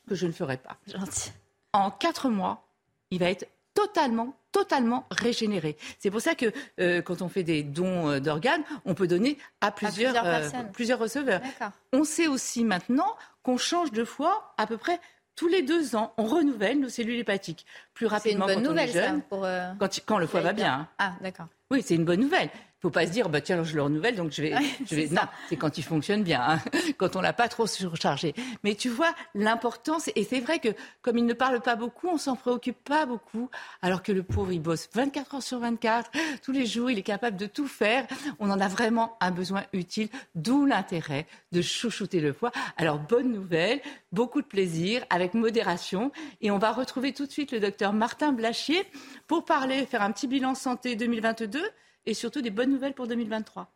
que 0.09 0.15
je 0.15 0.27
ne 0.27 0.33
ferai 0.33 0.59
pas, 0.59 0.77
gentil. 0.87 1.33
en 1.73 1.91
quatre 1.91 2.29
mois, 2.29 2.69
il 3.11 3.19
va 3.19 3.31
être 3.31 3.47
totalement, 3.75 4.37
totalement 4.53 5.07
régénéré. 5.11 5.77
C'est 5.99 6.11
pour 6.11 6.21
ça 6.21 6.35
que 6.35 6.53
euh, 6.81 7.01
quand 7.03 7.23
on 7.23 7.29
fait 7.29 7.43
des 7.45 7.63
dons 7.63 8.11
euh, 8.11 8.21
d'organes, 8.21 8.65
on 8.85 8.95
peut 8.95 9.07
donner 9.07 9.39
à 9.61 9.71
plusieurs, 9.71 10.13
plusieurs 10.13 10.55
euh, 10.55 10.63
plusieurs 10.73 10.99
receveurs. 10.99 11.41
On 11.93 12.05
sait 12.05 12.27
aussi 12.27 12.65
maintenant 12.65 13.17
qu'on 13.43 13.57
change 13.57 13.93
de 13.93 14.05
foie 14.05 14.55
à 14.59 14.67
peu 14.67 14.77
près 14.77 15.01
tous 15.37 15.49
les 15.49 15.63
deux 15.63 15.97
ans. 15.97 16.13
On 16.19 16.25
renouvelle 16.25 16.81
nos 16.81 16.89
cellules 16.89 17.19
hépatiques 17.19 17.67
plus 17.95 18.07
C'est 18.07 18.09
une 18.09 18.13
rapidement 18.15 18.47
bonne 18.47 18.55
quand 18.63 18.71
nouvelle, 18.71 18.89
on 18.89 18.93
est 18.93 19.01
ça. 19.01 19.07
jeune. 19.09 19.23
Pour, 19.23 19.45
euh, 19.45 19.73
Quand, 19.79 20.01
quand 20.07 20.19
le 20.19 20.27
foie 20.27 20.41
va 20.41 20.53
bien. 20.53 20.73
hein. 20.73 20.89
Ah, 20.99 21.15
d'accord. 21.21 21.47
Oui, 21.71 21.83
c'est 21.85 21.95
une 21.95 22.05
bonne 22.05 22.21
nouvelle. 22.21 22.51
Faut 22.81 22.91
pas 22.91 23.07
se 23.07 23.13
dire, 23.13 23.29
bah 23.29 23.41
tiens, 23.41 23.63
je 23.63 23.77
le 23.77 23.83
renouvelle, 23.83 24.17
donc 24.17 24.33
je 24.33 24.41
vais, 24.41 24.55
je 24.89 24.95
vais. 24.95 25.09
Non, 25.09 25.23
c'est 25.49 25.57
quand 25.57 25.77
il 25.77 25.83
fonctionne 25.83 26.23
bien, 26.23 26.41
hein, 26.41 26.59
quand 26.97 27.15
on 27.15 27.21
l'a 27.21 27.35
pas 27.35 27.49
trop 27.49 27.67
surchargé. 27.67 28.35
Mais 28.65 28.75
tu 28.75 28.89
vois 28.89 29.15
l'importance, 29.35 30.11
et 30.17 30.25
c'est 30.25 30.41
vrai 30.41 30.61
que 30.61 30.69
comme 31.03 31.19
il 31.19 31.27
ne 31.27 31.35
parle 31.35 31.61
pas 31.61 31.77
beaucoup, 31.77 32.09
on 32.09 32.17
s'en 32.17 32.37
préoccupe 32.37 32.83
pas 32.83 33.05
beaucoup, 33.05 33.51
alors 33.83 34.03
que 34.03 34.13
le 34.13 34.23
pauvre 34.23 34.53
il 34.53 34.61
bosse 34.63 34.89
24 34.95 35.35
heures 35.35 35.43
sur 35.43 35.59
24, 35.59 36.11
tous 36.43 36.53
les 36.53 36.65
jours, 36.65 36.91
il 36.91 36.99
est 36.99 37.03
capable 37.03 37.37
de 37.37 37.47
tout 37.47 37.69
faire. 37.69 38.07
On 38.39 38.51
en 38.51 38.61
a 38.61 38.69
vraiment 38.69 39.17
un 39.21 39.31
besoin 39.31 39.65
utile, 39.75 40.09
d'où 40.35 40.65
l'intérêt 40.65 41.27
de 41.53 41.61
chouchouter 41.61 42.21
le 42.21 42.33
foie. 42.33 42.51
Alors 42.79 42.99
bonne 42.99 43.31
nouvelle, 43.31 43.81
beaucoup 44.13 44.41
de 44.41 44.47
plaisir, 44.47 45.05
avec 45.11 45.35
modération, 45.35 46.13
et 46.41 46.51
on 46.51 46.59
va 46.59 46.73
retrouver 46.73 47.13
tout 47.13 47.27
de 47.27 47.31
suite 47.31 47.53
le 47.53 47.61
docteur 47.61 47.93
Martin 47.93 48.33
Blachier 48.33 48.85
pour 49.27 49.45
parler, 49.45 49.85
faire 49.85 50.01
un 50.01 50.13
petit 50.13 50.27
bilan 50.27 50.55
santé 50.55 50.97
2022 50.97 51.61
et 52.07 52.15
surtout 52.15 52.43
des 52.43 52.51
bonnes 52.51 52.71
nouvelles 52.71 52.95
pour 52.95 53.07
2023. 53.07 53.73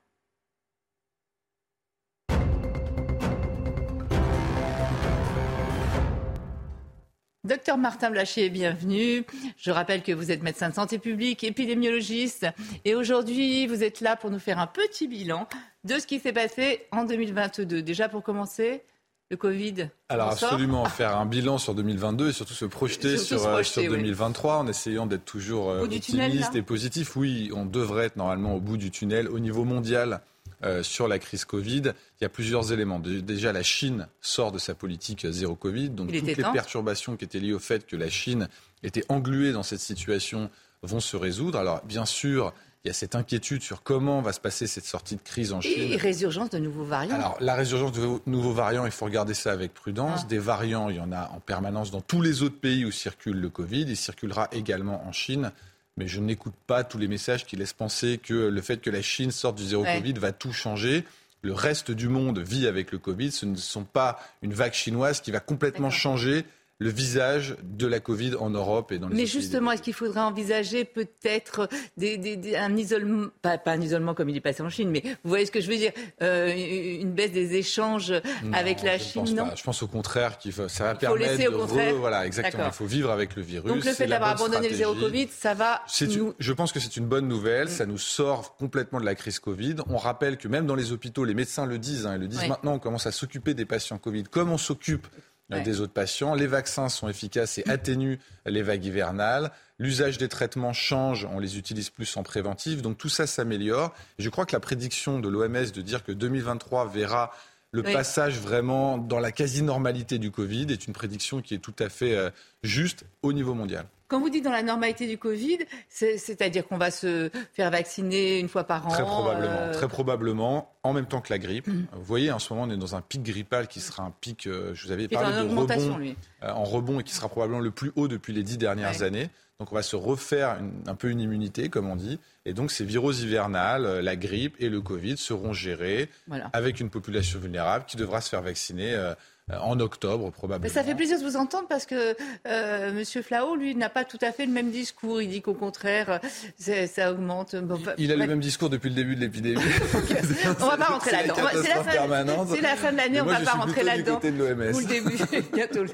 Docteur 7.45 7.77
Martin 7.77 8.11
Blachier, 8.11 8.49
bienvenue. 8.49 9.23
Je 9.59 9.71
rappelle 9.71 10.03
que 10.03 10.13
vous 10.13 10.33
êtes 10.33 10.43
médecin 10.43 10.71
de 10.71 10.75
santé 10.75 10.99
publique, 10.99 11.45
épidémiologiste, 11.45 12.47
et 12.87 12.95
aujourd'hui 12.95 13.67
vous 13.67 13.85
êtes 13.85 14.01
là 14.01 14.17
pour 14.17 14.31
nous 14.31 14.39
faire 14.39 14.59
un 14.59 14.67
petit 14.67 15.07
bilan 15.07 15.47
de 15.85 15.99
ce 15.99 16.07
qui 16.07 16.21
s'est 16.21 16.33
passé 16.33 16.87
en 16.91 17.05
2022. 17.05 17.83
Déjà 17.83 18.09
pour 18.09 18.23
commencer, 18.23 18.83
le 19.31 19.37
Covid 19.37 19.89
Alors 20.09 20.31
absolument, 20.31 20.85
faire 20.85 21.17
un 21.17 21.27
bilan 21.27 21.59
sur 21.59 21.75
2022 21.75 22.29
et 22.29 22.33
surtout 22.33 22.55
se 22.55 22.67
projeter 22.67 23.17
sur, 23.17 23.65
sur 23.65 23.83
2023 23.83 24.59
en 24.59 24.69
essayant 24.69 25.07
d'être 25.07 25.25
toujours 25.25 25.71
euh, 25.71 25.83
optimiste 25.83 26.55
et 26.55 26.63
positif. 26.63 27.17
Oui, 27.17 27.51
on 27.55 27.65
devrait 27.65 28.07
être 28.07 28.17
normalement 28.17 28.55
au 28.55 28.61
bout 28.61 28.77
du 28.77 28.91
tunnel 28.91 29.29
au 29.29 29.39
niveau 29.39 29.65
mondial. 29.65 30.21
Euh, 30.63 30.83
sur 30.83 31.09
la 31.09 31.19
crise 31.19 31.45
Covid, 31.45 31.93
il 32.19 32.23
y 32.23 32.25
a 32.25 32.29
plusieurs 32.31 32.73
éléments. 32.73 32.99
Déjà, 32.99 33.53
la 33.53 33.63
Chine 33.63 34.09
sort 34.23 34.51
de 34.51 34.59
sa 34.59 34.75
politique 34.75 35.27
zéro 35.29 35.57
Covid, 35.57 35.91
donc 35.91 36.11
toutes 36.11 36.27
les 36.27 36.35
perturbations 36.35 37.17
qui 37.17 37.25
étaient 37.25 37.41
liées 37.41 37.53
au 37.53 37.59
fait 37.59 37.87
que 37.87 37.97
la 37.97 38.09
Chine 38.09 38.49
était 38.83 39.05
engluée 39.11 39.53
dans 39.53 39.63
cette 39.63 39.81
situation 39.81 40.51
vont 40.83 41.01
se 41.01 41.17
résoudre. 41.17 41.59
Alors, 41.59 41.83
bien 41.85 42.07
sûr, 42.07 42.55
il 42.85 42.89
y 42.89 42.91
a 42.91 42.95
cette 42.95 43.15
inquiétude 43.15 43.63
sur 43.63 43.83
comment 43.83 44.21
va 44.21 44.35
se 44.35 44.41
passer 44.41 44.67
cette 44.67 44.85
sortie 44.85 45.17
de 45.17 45.23
crise 45.23 45.55
en 45.55 45.63
Chine. 45.63 45.93
Et 45.93 45.97
résurgence 45.97 46.51
de 46.51 46.59
nouveaux 46.59 46.85
variants. 46.85 47.15
Alors, 47.15 47.39
la 47.41 47.55
résurgence 47.55 47.93
de 47.93 48.21
nouveaux 48.27 48.53
variants, 48.53 48.85
il 48.85 48.93
faut 48.93 49.07
regarder 49.07 49.33
ça 49.33 49.53
avec 49.53 49.73
prudence. 49.73 50.21
Ah. 50.25 50.27
Des 50.29 50.39
variants, 50.39 50.91
il 50.91 50.97
y 50.97 51.01
en 51.01 51.11
a 51.11 51.31
en 51.35 51.41
permanence 51.41 51.91
dans 51.91 52.03
tous 52.03 52.21
les 52.21 52.43
autres 52.43 52.61
pays 52.61 52.85
où 52.85 52.91
circule 52.91 53.41
le 53.41 53.49
Covid. 53.49 53.87
Il 53.89 53.97
circulera 53.97 54.49
également 54.53 55.07
en 55.07 55.13
Chine. 55.13 55.51
Mais 55.97 56.09
je 56.09 56.21
n'écoute 56.21 56.55
pas 56.67 56.85
tous 56.85 56.99
les 56.99 57.09
messages 57.09 57.47
qui 57.47 57.57
laissent 57.57 57.73
penser 57.73 58.19
que 58.19 58.35
le 58.35 58.61
fait 58.61 58.79
que 58.79 58.91
la 58.91 59.01
Chine 59.01 59.31
sorte 59.31 59.57
du 59.57 59.65
zéro 59.65 59.85
Covid 59.85 60.15
va 60.15 60.33
tout 60.33 60.53
changer. 60.53 61.05
Le 61.41 61.55
reste 61.55 61.91
du 61.91 62.09
monde 62.09 62.39
vit 62.39 62.67
avec 62.67 62.93
le 62.93 62.99
Covid. 62.99 63.31
Ce 63.31 63.47
ne 63.47 63.57
sont 63.57 63.85
pas 63.85 64.21
une 64.43 64.53
vague 64.53 64.75
chinoise 64.75 65.23
qui 65.23 65.31
va 65.31 65.41
complètement 65.41 65.91
changer 65.91 66.45
le 66.79 66.91
visage 66.91 67.57
de 67.63 67.87
la 67.87 68.01
Covid 68.01 68.35
en 68.39 68.51
Europe 68.51 68.91
et 68.91 68.99
dans 68.99 69.09
les 69.09 69.15
Mais 69.15 69.27
justement, 69.27 69.71
est-ce 69.73 69.83
qu'il 69.83 69.95
faudrait 69.95 70.21
envisager 70.21 70.85
peut-être 70.85 71.69
des, 71.97 72.57
un 72.57 72.77
isolement, 72.77 73.29
pas, 73.43 73.61
un 73.67 73.81
isolement 73.81 74.15
comme 74.15 74.29
il 74.29 74.37
est 74.37 74.41
passé 74.41 74.63
en 74.63 74.69
Chine, 74.69 74.91
mais 74.91 75.03
vous 75.23 75.31
voyez 75.31 75.47
ce 75.47 75.53
que 75.53 75.61
je 75.61 75.71
veux 75.71 75.77
dire, 75.77 75.93
euh, 76.23 76.53
une 77.01 77.13
baisse 77.13 77.33
des 77.33 77.55
échanges 77.55 78.13
avec 78.53 78.83
la 78.83 78.99
je 78.99 79.05
Chine 79.05 79.23
pense 79.23 79.33
Non, 79.33 79.51
je 79.55 79.63
pense 79.63 79.83
au 79.83 79.87
contraire 79.87 80.37
qu'il 80.39 80.53
faut, 80.53 80.69
ça 80.69 80.85
va 80.85 80.95
faut 80.95 81.01
permettre 81.01 81.37
laisser, 81.37 81.47
au 81.47 81.59
contraire. 81.59 81.95
voilà, 81.95 82.27
exactement. 82.27 82.67
Il 82.67 82.73
faut 82.73 82.87
vivre 82.87 83.11
avec 83.11 83.37
le 83.37 83.43
virus. 83.43 83.71
Donc 83.71 83.85
le 83.85 83.93
fait 83.93 84.07
d'avoir 84.07 84.31
abandonné 84.31 84.69
le 84.69 84.75
zéro 84.75 84.95
Covid, 84.95 85.29
ça 85.29 85.55
va. 85.55 85.83
Nous... 86.01 86.35
Je 86.39 86.53
pense 86.53 86.73
que 86.73 86.81
c'est 86.81 86.97
une 86.97 87.07
bonne 87.07 87.29
nouvelle. 87.29 87.69
Ça 87.69 87.87
nous 87.87 87.99
sort 87.99 88.57
complètement 88.57 89.01
de 89.01 89.05
la 89.05 89.15
crise 89.15 89.39
Covid. 89.39 89.77
On 89.89 89.97
rappelle 89.97 90.37
que 90.37 90.49
même 90.49 90.67
dans 90.67 90.75
les 90.75 90.93
hôpitaux, 90.93 91.25
les 91.25 91.35
médecins 91.35 91.67
le 91.67 91.79
disent, 91.79 92.07
hein, 92.07 92.15
ils 92.17 92.21
le 92.21 92.29
disent 92.29 92.49
maintenant, 92.49 92.75
on 92.75 92.79
commence 92.79 93.07
à 93.07 93.13
s'occuper 93.13 93.55
des 93.55 93.65
patients 93.65 93.99
Covid 93.99 94.25
comme 94.25 94.51
on 94.51 94.59
s'occupe 94.59 95.07
des 95.51 95.81
autres 95.81 95.93
patients. 95.93 96.35
Les 96.35 96.47
vaccins 96.47 96.89
sont 96.89 97.09
efficaces 97.09 97.59
et 97.59 97.69
atténuent 97.69 98.19
les 98.47 98.63
vagues 98.63 98.85
hivernales. 98.85 99.51
L'usage 99.79 100.19
des 100.19 100.29
traitements 100.29 100.73
change, 100.73 101.27
on 101.31 101.39
les 101.39 101.59
utilise 101.59 101.91
plus 101.91 102.17
en 102.17 102.23
préventif. 102.23 102.83
Donc 102.83 102.99
tout 102.99 103.09
ça 103.09 103.27
s'améliore. 103.27 103.93
Je 104.19 104.29
crois 104.31 104.47
que 104.47 104.55
la 104.55 104.61
prédiction 104.61 105.19
de 105.19 105.29
l'OMS 105.29 105.71
de 105.73 105.83
dire 105.83 106.05
que 106.05 106.13
2023 106.13 106.89
verra 106.89 107.33
le 107.73 107.83
passage 107.83 108.39
vraiment 108.39 108.99
dans 108.99 109.19
la 109.19 109.33
quasi-normalité 109.33 110.19
du 110.19 110.31
Covid 110.31 110.67
est 110.71 110.87
une 110.87 110.93
prédiction 110.93 111.43
qui 111.43 111.55
est 111.55 111.59
tout 111.59 111.75
à 111.81 111.89
fait 111.89 112.15
euh, 112.17 112.31
juste 112.63 113.05
au 113.23 113.33
niveau 113.33 113.53
mondial. 113.53 113.87
Quand 114.15 114.21
vous 114.21 114.31
dites 114.31 114.45
dans 114.45 114.53
la 114.53 114.63
normalité 114.63 115.09
du 115.09 115.19
Covid, 115.19 115.59
c'est-à-dire 115.89 116.69
qu'on 116.69 116.79
va 116.79 116.93
se 116.93 117.31
faire 117.53 117.73
vacciner 117.73 118.39
une 118.39 118.49
fois 118.49 118.63
par 118.63 118.87
an 118.87 118.91
Très 118.91 119.03
probablement, 119.03 119.51
euh, 119.51 119.73
très 119.73 119.89
probablement, 119.89 120.73
en 120.85 120.93
même 120.93 121.07
temps 121.07 121.21
que 121.21 121.33
la 121.33 121.41
grippe. 121.41 121.67
Mm. 121.67 121.87
Vous 121.95 122.05
voyez, 122.05 122.31
en 122.31 122.39
ce 122.39 122.53
moment, 122.53 122.69
on 122.69 122.71
est 122.73 122.77
dans 122.77 122.95
un 122.95 123.01
pic 123.01 123.25
grippal 123.25 123.67
qui 123.67 123.81
sera 123.81 124.05
un 124.05 124.15
pic, 124.21 124.47
euh, 124.47 124.73
je 124.73 124.87
vous 124.87 124.93
avais 124.93 125.09
parlé 125.09 125.35
de 125.35 125.49
rebond, 125.51 125.67
euh, 125.69 126.15
en 126.49 126.63
rebond 126.63 127.01
et 127.01 127.03
qui 127.03 127.13
sera 127.13 127.29
probablement 127.29 127.59
le 127.59 127.73
plus 127.73 127.91
haut 127.97 128.07
depuis 128.07 128.33
les 128.33 128.45
dix 128.45 128.57
dernières 128.57 129.03
années. 129.03 129.31
Donc 129.61 129.71
on 129.71 129.77
va 129.77 129.83
se 129.83 129.95
refaire 129.95 130.59
un 130.87 130.95
peu 130.95 131.11
une 131.11 131.21
immunité, 131.21 131.69
comme 131.69 131.89
on 131.89 131.95
dit. 131.95 132.19
Et 132.45 132.55
donc 132.55 132.73
ces 132.73 132.85
virus 132.85 133.23
hivernales, 133.23 134.01
la 134.01 134.17
grippe 134.17 134.57
et 134.59 134.69
le 134.69 134.81
Covid 134.81 135.17
seront 135.17 135.53
gérés 135.53 136.11
avec 136.53 136.81
une 136.81 136.91
population 136.91 137.39
vulnérable 137.39 137.85
qui 137.87 137.97
devra 137.97 138.21
se 138.21 138.29
faire 138.29 138.43
vacciner 138.43 138.95
euh, 138.95 139.15
en 139.53 139.79
octobre 139.79 140.31
probablement. 140.31 140.73
ça 140.73 140.83
fait 140.83 140.95
plaisir 140.95 141.19
de 141.19 141.25
vous 141.25 141.37
entendre 141.37 141.67
parce 141.69 141.85
que 141.85 142.17
euh, 142.47 142.93
Monsieur 142.93 143.21
Flao, 143.21 143.57
lui, 143.57 143.75
n'a 143.75 143.91
pas 143.91 144.05
tout 144.05 144.19
à 144.23 144.33
fait 144.33 144.47
le 144.47 144.53
même 144.53 144.71
discours. 144.71 145.21
Il 145.21 145.29
dit 145.29 145.43
qu'au 145.43 145.53
contraire, 145.53 146.21
ça 146.59 147.13
augmente. 147.13 147.55
il, 147.99 148.11
a 148.11 148.17
le 148.17 148.27
même 148.27 148.41
discour 148.41 148.71
depuis 148.71 148.89
le 148.89 148.95
début 148.95 149.17
de 149.17 149.21
l'épidémie. 149.21 149.61
on 150.61 150.67
va 150.67 150.77
pas 150.79 150.85
rentrer 150.87 151.13
là-dedans. 151.13 151.35
C'est 151.53 151.69
la, 151.69 151.83
fin, 151.83 152.63
la 152.63 152.77
fin 152.77 152.93
de 152.93 152.97
l'année, 152.97 153.21
on 153.21 153.27
va 153.27 153.41
pas 153.41 153.53
rentrer 153.53 153.83
là-dedans. 153.83 154.19
Ou 154.23 154.81
le 154.81 154.87
début, 154.87 155.19
bientôt. 155.53 155.85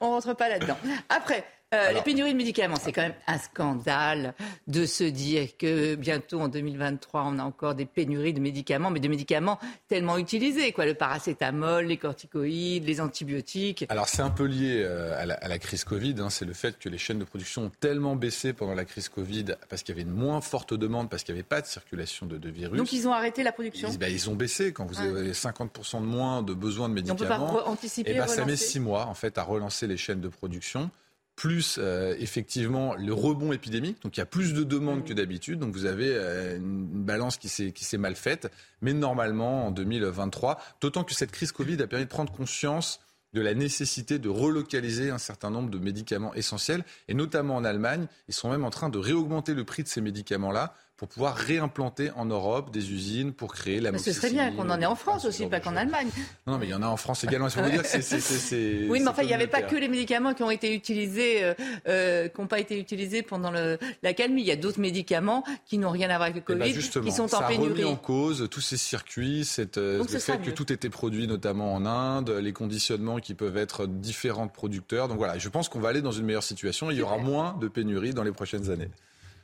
On 0.00 0.10
rentre 0.10 0.34
pas 0.34 0.48
là-dedans. 0.48 0.78
Après, 1.10 1.44
euh, 1.74 1.92
les 1.92 2.02
pénuries 2.02 2.32
de 2.32 2.38
médicaments, 2.38 2.76
c'est 2.80 2.92
quand 2.92 3.02
même 3.02 3.14
un 3.26 3.38
scandale 3.38 4.34
de 4.66 4.86
se 4.86 5.04
dire 5.04 5.56
que 5.58 5.94
bientôt 5.94 6.40
en 6.40 6.48
2023, 6.48 7.24
on 7.26 7.38
a 7.38 7.42
encore 7.42 7.74
des 7.74 7.86
pénuries 7.86 8.32
de 8.32 8.40
médicaments, 8.40 8.90
mais 8.90 9.00
de 9.00 9.08
médicaments 9.08 9.58
tellement 9.88 10.16
utilisés, 10.18 10.72
quoi, 10.72 10.86
le 10.86 10.94
paracétamol, 10.94 11.86
les 11.86 11.96
corticoïdes, 11.96 12.84
les 12.84 13.00
antibiotiques. 13.00 13.86
Alors 13.88 14.08
c'est 14.08 14.22
un 14.22 14.30
peu 14.30 14.44
lié 14.44 14.82
euh, 14.84 15.20
à, 15.20 15.48
la, 15.48 15.58
crise 15.58 15.84
Covid, 15.84 16.14
hein. 16.18 16.30
c'est 16.30 16.44
le 16.44 16.52
fait 16.52 16.78
que 16.78 16.88
les 16.88 16.98
chaînes 16.98 17.18
de 17.18 17.24
production 17.24 17.64
ont 17.64 17.72
tellement 17.80 18.16
baissé 18.16 18.52
pendant 18.52 18.74
la 18.74 18.84
crise 18.84 19.08
Covid 19.08 19.56
parce 19.68 19.82
qu'il 19.82 19.94
y 19.94 19.98
avait 19.98 20.08
une 20.08 20.14
moins 20.14 20.40
forte 20.40 20.74
demande, 20.74 21.10
parce 21.10 21.24
qu'il 21.24 21.34
n'y 21.34 21.40
avait 21.40 21.48
pas 21.48 21.60
de 21.60 21.66
circulation 21.66 22.26
de, 22.26 22.48
virus. 22.48 22.78
Donc 22.78 22.92
ils 22.92 23.08
ont 23.08 23.12
arrêté 23.12 23.42
la 23.42 23.52
production? 23.52 23.88
Ils, 23.90 23.98
ben, 23.98 24.14
ont 24.28 24.34
baissé 24.34 24.72
quand 24.72 24.84
vous 24.84 25.00
avez 25.00 25.32
50% 25.32 26.00
de 26.00 26.06
moins 26.06 26.42
de 26.42 26.54
besoin 26.54 26.88
de 26.88 26.94
médicaments. 26.94 27.44
on 27.44 27.48
peut 27.48 27.62
pas 27.62 27.68
anticiper, 27.68 28.10
et 28.10 28.14
eh 28.14 28.18
ben, 28.18 28.26
ça 28.26 28.44
met 28.44 28.56
six 28.56 28.80
mois 28.80 29.06
en 29.06 29.14
fait 29.14 29.38
à 29.38 29.42
relancer 29.42 29.86
les 29.86 29.96
chaînes 29.96 30.20
de 30.20 30.28
production 30.28 30.90
plus 31.36 31.78
euh, 31.78 32.14
effectivement 32.18 32.94
le 32.94 33.12
rebond 33.12 33.52
épidémique. 33.52 34.02
Donc 34.02 34.16
il 34.16 34.20
y 34.20 34.22
a 34.22 34.26
plus 34.26 34.54
de 34.54 34.62
demandes 34.62 35.04
que 35.04 35.12
d'habitude. 35.12 35.58
Donc 35.58 35.74
vous 35.74 35.86
avez 35.86 36.12
euh, 36.14 36.56
une 36.56 37.04
balance 37.04 37.36
qui 37.36 37.48
s'est 37.48 37.98
mal 37.98 38.14
faite. 38.14 38.50
Mais 38.82 38.92
normalement 38.92 39.66
en 39.66 39.70
2023, 39.70 40.60
d'autant 40.80 41.04
que 41.04 41.14
cette 41.14 41.32
crise 41.32 41.52
Covid 41.52 41.80
a 41.82 41.86
permis 41.86 42.04
de 42.04 42.10
prendre 42.10 42.32
conscience 42.32 43.00
de 43.34 43.40
la 43.40 43.52
nécessité 43.52 44.18
de 44.18 44.28
relocaliser 44.28 45.10
un 45.10 45.18
certain 45.18 45.50
nombre 45.50 45.68
de 45.68 45.78
médicaments 45.78 46.32
essentiels. 46.34 46.84
Et 47.08 47.14
notamment 47.14 47.56
en 47.56 47.64
Allemagne, 47.64 48.06
ils 48.28 48.34
sont 48.34 48.48
même 48.48 48.64
en 48.64 48.70
train 48.70 48.88
de 48.88 48.98
réaugmenter 48.98 49.54
le 49.54 49.64
prix 49.64 49.82
de 49.82 49.88
ces 49.88 50.00
médicaments-là 50.00 50.74
pour 50.96 51.08
pouvoir 51.08 51.34
réimplanter 51.34 52.12
en 52.12 52.24
Europe 52.24 52.70
des 52.70 52.92
usines 52.92 53.32
pour 53.32 53.52
créer 53.52 53.80
la 53.80 53.96
Ce 53.98 54.12
serait 54.12 54.30
bien 54.30 54.52
qu'on 54.52 54.70
en 54.70 54.80
ait 54.80 54.86
en 54.86 54.94
France 54.94 55.24
aussi, 55.24 55.46
pas 55.46 55.58
qu'en 55.58 55.74
Allemagne. 55.74 56.08
Non, 56.46 56.56
mais 56.56 56.66
il 56.66 56.70
y 56.70 56.74
en 56.74 56.82
a 56.82 56.86
en 56.86 56.96
France 56.96 57.24
également. 57.24 57.48
Est-ce 57.48 57.60
dire 57.68 57.84
c'est, 57.84 58.86
Oui, 58.88 59.00
mais 59.00 59.08
enfin, 59.08 59.22
il 59.22 59.26
n'y 59.26 59.34
avait 59.34 59.48
pas 59.48 59.62
que 59.62 59.74
les 59.74 59.88
médicaments 59.88 60.34
qui 60.34 60.44
ont 60.44 60.52
été 60.52 60.72
utilisés, 60.72 61.42
euh, 61.42 61.54
euh, 61.88 62.28
qui 62.28 62.40
n'ont 62.40 62.46
pas 62.46 62.60
été 62.60 62.78
utilisés 62.78 63.22
pendant 63.22 63.50
le, 63.50 63.78
la 64.04 64.14
calmie. 64.14 64.42
Il 64.42 64.46
y 64.46 64.52
a 64.52 64.56
d'autres 64.56 64.78
médicaments 64.78 65.42
qui 65.66 65.78
n'ont 65.78 65.90
rien 65.90 66.10
à 66.10 66.16
voir 66.16 66.28
avec 66.28 66.36
le 66.36 66.42
eh 66.54 66.58
ben, 66.58 66.72
Covid, 66.72 67.00
qui 67.02 67.12
sont 67.12 67.34
en 67.34 67.42
pénurie. 67.42 67.48
Ça 67.48 67.72
a 67.72 67.74
remis 67.74 67.84
en 67.84 67.96
cause 67.96 68.48
tous 68.48 68.60
ces 68.60 68.76
circuits, 68.76 69.44
cette, 69.44 69.78
euh, 69.78 69.98
le 69.98 70.18
fait 70.20 70.40
que 70.40 70.50
tout 70.50 70.72
était 70.72 70.90
produit 70.90 71.26
notamment 71.26 71.74
en 71.74 71.86
Inde, 71.86 72.30
les 72.30 72.52
conditionnements 72.52 73.18
qui 73.18 73.34
peuvent 73.34 73.56
être 73.56 73.86
différents 73.86 74.46
de 74.46 74.52
producteurs. 74.52 75.08
Donc 75.08 75.18
voilà, 75.18 75.38
je 75.38 75.48
pense 75.48 75.68
qu'on 75.68 75.80
va 75.80 75.88
aller 75.88 76.02
dans 76.02 76.12
une 76.12 76.24
meilleure 76.24 76.44
situation. 76.44 76.92
Il 76.92 76.98
y 76.98 77.02
aura 77.02 77.18
moins 77.18 77.56
de 77.60 77.66
pénuries 77.66 78.14
dans 78.14 78.22
les 78.22 78.32
prochaines 78.32 78.70
années. 78.70 78.90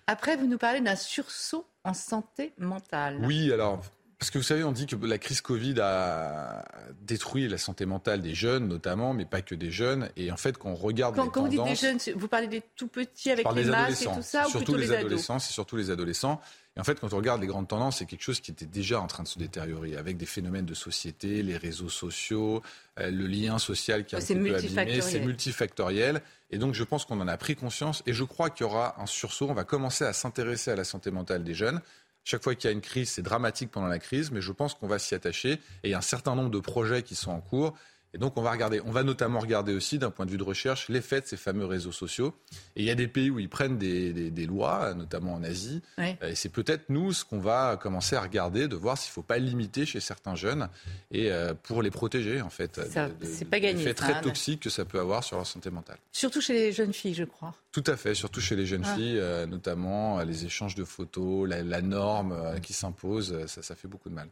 Après, 0.07 0.37
vous 0.37 0.47
nous 0.47 0.59
parlez 0.59 0.81
d'un 0.81 0.97
sursaut 0.97 1.67
en 1.85 1.95
santé 1.95 2.53
mentale. 2.59 3.21
Oui, 3.23 3.53
alors 3.53 3.81
parce 4.21 4.31
que 4.31 4.37
vous 4.37 4.45
savez, 4.45 4.65
on 4.65 4.73
dit 4.73 4.85
que 4.85 4.97
la 4.97 5.17
crise 5.17 5.41
Covid 5.41 5.81
a 5.81 6.63
détruit 7.01 7.49
la 7.49 7.57
santé 7.57 7.87
mentale 7.87 8.21
des 8.21 8.35
jeunes, 8.35 8.69
notamment, 8.69 9.15
mais 9.15 9.25
pas 9.25 9.41
que 9.41 9.55
des 9.55 9.71
jeunes. 9.71 10.11
Et 10.19 10.31
en 10.31 10.37
fait, 10.37 10.59
quand 10.59 10.69
on 10.69 10.75
regarde 10.75 11.17
quand, 11.17 11.25
les 11.25 11.31
quand 11.31 11.41
vous 11.41 11.49
dites 11.49 11.65
des 11.65 11.75
jeunes, 11.75 11.99
vous 12.17 12.29
parlez 12.29 12.47
des 12.47 12.63
tout 12.77 12.87
petits 12.87 13.31
avec 13.31 13.51
les 13.55 13.65
masques 13.65 14.03
et 14.03 14.15
tout 14.15 14.21
ça, 14.21 14.47
ou 14.47 14.51
surtout 14.51 14.75
les, 14.75 14.93
adolescents, 14.93 15.39
c'est 15.39 15.55
surtout 15.55 15.77
les 15.77 15.91
adolescents. 15.91 16.39
Et 16.81 16.83
en 16.83 16.85
fait, 16.85 16.99
quand 16.99 17.12
on 17.12 17.19
regarde 17.19 17.43
les 17.43 17.47
grandes 17.47 17.69
tendances, 17.69 17.99
c'est 17.99 18.07
quelque 18.07 18.23
chose 18.23 18.40
qui 18.40 18.51
était 18.51 18.64
déjà 18.64 19.03
en 19.03 19.07
train 19.07 19.23
de 19.23 19.29
se 19.29 19.38
détériorer, 19.38 19.99
avec 19.99 20.16
des 20.16 20.25
phénomènes 20.25 20.64
de 20.64 20.73
société, 20.73 21.43
les 21.43 21.59
réseaux 21.59 21.90
sociaux, 21.90 22.62
euh, 22.99 23.11
le 23.11 23.27
lien 23.27 23.59
social 23.59 24.07
qui 24.07 24.14
a 24.14 24.19
un 24.19 24.23
peu 24.23 24.57
abîmé, 24.57 25.03
c'est 25.03 25.21
multifactoriel. 25.21 26.23
Et 26.51 26.57
donc, 26.57 26.73
je 26.73 26.83
pense 26.83 27.05
qu'on 27.05 27.21
en 27.21 27.29
a 27.29 27.37
pris 27.37 27.55
conscience. 27.55 28.03
Et 28.07 28.14
je 28.14 28.25
crois 28.25 28.49
qu'il 28.49 28.64
y 28.64 28.66
aura 28.66 28.99
un 28.99 29.05
sursaut. 29.05 29.49
On 29.51 29.53
va 29.53 29.64
commencer 29.64 30.07
à 30.07 30.14
s'intéresser 30.14 30.71
à 30.71 30.77
la 30.77 30.85
santé 30.85 31.11
mentale 31.11 31.45
des 31.45 31.53
jeunes 31.53 31.83
Chaque 32.25 32.43
fois 32.43 32.55
qu'il 32.55 32.71
y 32.71 32.73
a 32.73 32.73
une 32.73 32.81
crise, 32.81 33.11
c'est 33.11 33.21
dramatique 33.21 33.71
pendant 33.71 33.88
la 33.88 33.99
crise, 33.99 34.31
mais 34.31 34.40
je 34.40 34.51
pense 34.51 34.73
qu'on 34.73 34.88
va 34.88 34.99
s'y 34.99 35.14
attacher. 35.14 35.53
Et 35.83 35.88
il 35.88 35.90
y 35.90 35.95
a 35.95 35.99
un 35.99 36.01
certain 36.01 36.35
nombre 36.35 36.51
de 36.51 36.61
projets 36.61 37.03
qui 37.03 37.14
sont 37.14 37.31
en 37.31 37.43
cours. 37.43 37.75
Et 38.12 38.18
donc, 38.18 38.37
on 38.37 38.42
va 38.42 38.51
regarder. 38.51 38.81
On 38.85 38.90
va 38.90 39.03
notamment 39.03 39.38
regarder 39.38 39.75
aussi, 39.75 39.99
d'un 39.99 40.11
point 40.11 40.27
de 40.27 40.31
vue 40.31 40.37
de 40.37 40.42
recherche, 40.42 40.88
l'effet 40.88 41.20
de 41.20 41.27
ces 41.27 41.37
fameux 41.37 41.64
réseaux 41.64 41.92
sociaux. 41.92 42.35
Et 42.75 42.83
il 42.83 42.85
y 42.85 42.90
a 42.90 42.94
des 42.94 43.07
pays 43.07 43.31
où 43.31 43.38
ils 43.38 43.49
prennent 43.49 43.79
des, 43.79 44.46
lois, 44.46 44.94
notamment 44.94 45.35
en 45.35 45.44
Asie. 45.44 45.83
Et 45.99 46.35
c'est 46.35 46.49
peut-être 46.49 46.88
nous 46.88 47.12
ce 47.12 47.25
qu'on 47.25 47.38
va 47.38 47.77
commencer 47.77 48.16
à 48.16 48.20
regarder, 48.20 48.68
de 48.68 48.77
voir 48.77 48.99
s'il 48.99 49.11
ne 49.11 49.14
faut 49.14 49.23
pas 49.23 49.38
limiter 49.38 49.87
chez 49.87 50.01
certains 50.01 50.35
jeunes 50.35 50.68
et 51.11 51.31
euh, 51.31 51.55
pour 51.55 51.83
les 51.83 51.90
protéger, 51.90 52.40
en 52.40 52.51
fait. 52.51 52.81
C'est 53.23 53.44
pas 53.44 53.61
gagné. 53.61 53.79
L'effet 53.79 53.94
très 53.94 54.20
toxique 54.20 54.61
que 54.61 54.70
ça 54.70 54.85
peut 54.85 54.99
avoir 54.99 55.23
sur 55.23 55.37
leur 55.37 55.46
santé 55.46 55.70
mentale. 55.70 55.99
Surtout 56.12 56.40
chez 56.40 56.55
les 56.55 56.73
jeunes 56.73 56.92
filles, 56.92 57.14
je 57.14 57.25
crois. 57.25 57.55
Tout 57.73 57.85
à 57.87 57.96
fait, 57.96 58.14
surtout 58.14 58.40
chez 58.40 58.57
les 58.57 58.66
jeunes 58.66 58.85
ah. 58.85 58.94
filles, 58.94 59.18
euh, 59.18 59.46
notamment 59.46 60.18
euh, 60.18 60.25
les 60.25 60.44
échanges 60.44 60.75
de 60.75 60.85
photos, 60.85 61.49
la, 61.49 61.81
norme 61.81 62.61
qui 62.61 62.73
s'impose, 62.73 63.46
ça, 63.46 63.62
ça 63.62 63.75
fait 63.75 63.88
beaucoup 63.88 64.11
de 64.11 64.14
mal. 64.14 64.29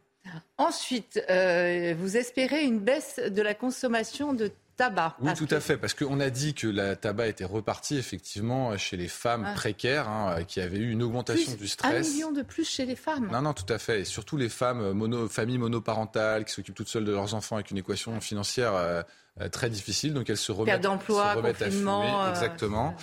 Ensuite, 0.57 1.21
euh, 1.29 1.93
vous 1.97 2.17
espérez 2.17 2.63
une 2.63 2.79
baisse 2.79 3.19
de 3.19 3.41
la 3.41 3.53
consommation 3.53 4.33
de 4.33 4.51
tabac. 4.75 5.15
Oui, 5.21 5.33
tout 5.33 5.47
à 5.51 5.59
fait, 5.59 5.77
parce 5.77 5.93
qu'on 5.93 6.19
a 6.19 6.29
dit 6.29 6.53
que 6.53 6.67
la 6.67 6.95
tabac 6.95 7.27
était 7.27 7.45
repartie 7.45 7.97
effectivement 7.97 8.77
chez 8.77 8.97
les 8.97 9.07
femmes 9.07 9.45
ah. 9.45 9.53
précaires, 9.53 10.07
hein, 10.09 10.43
qui 10.45 10.61
avaient 10.61 10.77
eu 10.77 10.91
une 10.91 11.03
augmentation 11.03 11.53
du 11.55 11.67
stress. 11.67 12.07
Un 12.07 12.11
million 12.11 12.31
de 12.31 12.41
plus 12.41 12.67
chez 12.67 12.85
les 12.85 12.95
femmes. 12.95 13.29
Non, 13.31 13.41
non, 13.41 13.53
tout 13.53 13.71
à 13.71 13.77
fait. 13.77 14.01
Et 14.01 14.05
surtout 14.05 14.37
les 14.37 14.49
femmes, 14.49 14.91
mono, 14.91 15.27
familles 15.27 15.57
monoparentales, 15.57 16.45
qui 16.45 16.53
s'occupent 16.53 16.75
toutes 16.75 16.87
seules 16.87 17.05
de 17.05 17.11
leurs 17.11 17.33
enfants 17.33 17.55
avec 17.55 17.71
une 17.71 17.77
équation 17.77 18.19
financière 18.21 18.73
euh, 18.75 19.01
euh, 19.41 19.49
très 19.49 19.69
difficile. 19.69 20.13
Donc 20.13 20.29
elles 20.29 20.37
se 20.37 20.51
remettent, 20.51 20.81
d'emploi, 20.81 21.31
à 21.31 21.53
fumer. 21.53 22.29
Exactement. 22.29 22.95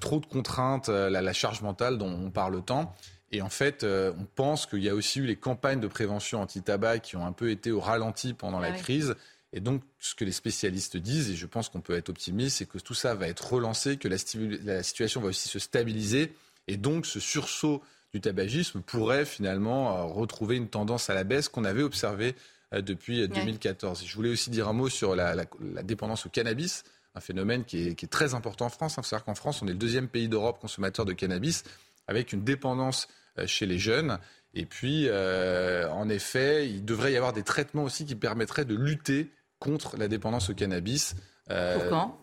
trop 0.00 0.20
de 0.20 0.26
contraintes, 0.26 0.88
la, 0.88 1.20
la, 1.20 1.32
charge 1.32 1.62
mentale 1.62 1.98
dont 1.98 2.10
on 2.10 2.30
parle 2.30 2.62
tant. 2.64 2.94
Et 3.32 3.42
en 3.42 3.48
fait, 3.48 3.84
euh, 3.84 4.12
on 4.18 4.24
pense 4.24 4.66
qu'il 4.66 4.82
y 4.82 4.88
a 4.88 4.94
aussi 4.94 5.20
eu 5.20 5.26
les 5.26 5.36
campagnes 5.36 5.80
de 5.80 5.86
prévention 5.86 6.40
anti-tabac 6.40 6.98
qui 6.98 7.16
ont 7.16 7.24
un 7.24 7.32
peu 7.32 7.50
été 7.50 7.70
au 7.70 7.80
ralenti 7.80 8.34
pendant 8.34 8.58
la 8.58 8.72
crise. 8.72 9.14
Et 9.52 9.60
donc, 9.60 9.82
ce 9.98 10.14
que 10.14 10.24
les 10.24 10.32
spécialistes 10.32 10.96
disent, 10.96 11.30
et 11.30 11.34
je 11.34 11.46
pense 11.46 11.68
qu'on 11.68 11.80
peut 11.80 11.96
être 11.96 12.08
optimiste, 12.08 12.58
c'est 12.58 12.66
que 12.66 12.78
tout 12.78 12.94
ça 12.94 13.14
va 13.14 13.28
être 13.28 13.52
relancé, 13.52 13.96
que 13.96 14.08
la, 14.08 14.16
la, 14.64 14.82
situation 14.82 15.20
va 15.20 15.28
aussi 15.28 15.48
se 15.48 15.58
stabiliser. 15.58 16.32
Et 16.68 16.76
donc, 16.76 17.06
ce 17.06 17.18
sursaut 17.20 17.82
du 18.12 18.20
tabagisme 18.20 18.80
pourrait 18.80 19.24
finalement 19.24 19.96
euh, 19.96 20.02
retrouver 20.04 20.56
une 20.56 20.68
tendance 20.68 21.10
à 21.10 21.14
la 21.14 21.24
baisse 21.24 21.48
qu'on 21.48 21.64
avait 21.64 21.82
observée 21.82 22.34
euh, 22.74 22.82
depuis 22.82 23.26
2014. 23.28 24.04
Je 24.04 24.14
voulais 24.14 24.30
aussi 24.30 24.50
dire 24.50 24.68
un 24.68 24.72
mot 24.72 24.88
sur 24.88 25.14
la, 25.14 25.34
dépendance 25.82 26.26
au 26.26 26.28
cannabis, 26.28 26.84
un 27.14 27.20
phénomène 27.20 27.64
qui 27.64 27.88
est, 27.88 28.10
très 28.10 28.34
important 28.34 28.66
en 28.66 28.70
France. 28.70 28.92
Il 28.92 28.96
faut 28.96 29.02
savoir 29.02 29.24
qu'en 29.24 29.34
France, 29.34 29.62
on 29.62 29.66
est 29.66 29.72
le 29.72 29.78
deuxième 29.78 30.08
pays 30.08 30.28
d'Europe 30.28 30.60
consommateur 30.60 31.04
de 31.04 31.12
cannabis, 31.12 31.64
avec 32.06 32.32
une 32.32 32.42
dépendance 32.42 33.08
chez 33.46 33.66
les 33.66 33.78
jeunes. 33.78 34.18
Et 34.54 34.66
puis, 34.66 35.06
euh, 35.08 35.88
en 35.90 36.08
effet, 36.08 36.68
il 36.68 36.84
devrait 36.84 37.12
y 37.12 37.16
avoir 37.16 37.32
des 37.32 37.42
traitements 37.42 37.84
aussi 37.84 38.04
qui 38.04 38.16
permettraient 38.16 38.64
de 38.64 38.74
lutter 38.74 39.30
contre 39.58 39.96
la 39.96 40.08
dépendance 40.08 40.50
au 40.50 40.54
cannabis. 40.54 41.14
Euh, 41.50 41.78
Pour 41.78 41.88
quand? 41.88 42.16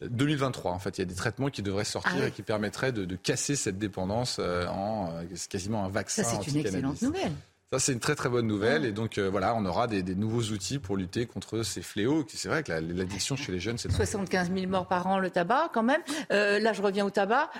2023, 0.00 0.72
en 0.72 0.78
fait, 0.78 0.96
il 0.96 1.02
y 1.02 1.04
a 1.04 1.06
des 1.06 1.14
traitements 1.14 1.50
qui 1.50 1.62
devraient 1.62 1.84
sortir 1.84 2.20
ah 2.22 2.26
et 2.28 2.30
qui 2.30 2.42
permettraient 2.42 2.90
de, 2.90 3.16
casser 3.16 3.54
cette 3.54 3.78
dépendance 3.78 4.38
en 4.40 5.12
quasiment 5.50 5.84
un 5.84 5.88
vaccin. 5.88 6.24
Ça, 6.24 6.40
c'est 6.42 6.50
une 6.50 6.56
excellente 6.56 7.02
nouvelle. 7.02 7.32
Ça, 7.70 7.78
c'est 7.78 7.92
une 7.92 8.00
très 8.00 8.16
très 8.16 8.30
bonne 8.30 8.46
nouvelle. 8.46 8.86
Et 8.86 8.92
donc, 8.92 9.18
voilà, 9.18 9.54
on 9.54 9.64
aura 9.66 9.86
des, 9.86 10.02
nouveaux 10.14 10.42
outils 10.54 10.78
pour 10.78 10.96
lutter 10.96 11.26
contre 11.26 11.62
ces 11.62 11.82
fléaux. 11.82 12.24
C'est 12.28 12.48
vrai 12.48 12.62
que 12.62 12.72
l'addiction 12.72 13.36
chez 13.36 13.52
les 13.52 13.60
jeunes, 13.60 13.76
c'est... 13.76 13.92
75 13.92 14.50
000 14.52 14.66
morts 14.66 14.88
par 14.88 15.06
an, 15.06 15.18
le 15.18 15.30
tabac, 15.30 15.70
quand 15.74 15.84
même. 15.84 16.00
là, 16.30 16.72
je 16.72 16.80
reviens 16.80 17.04
au 17.04 17.10
tabac. 17.10 17.50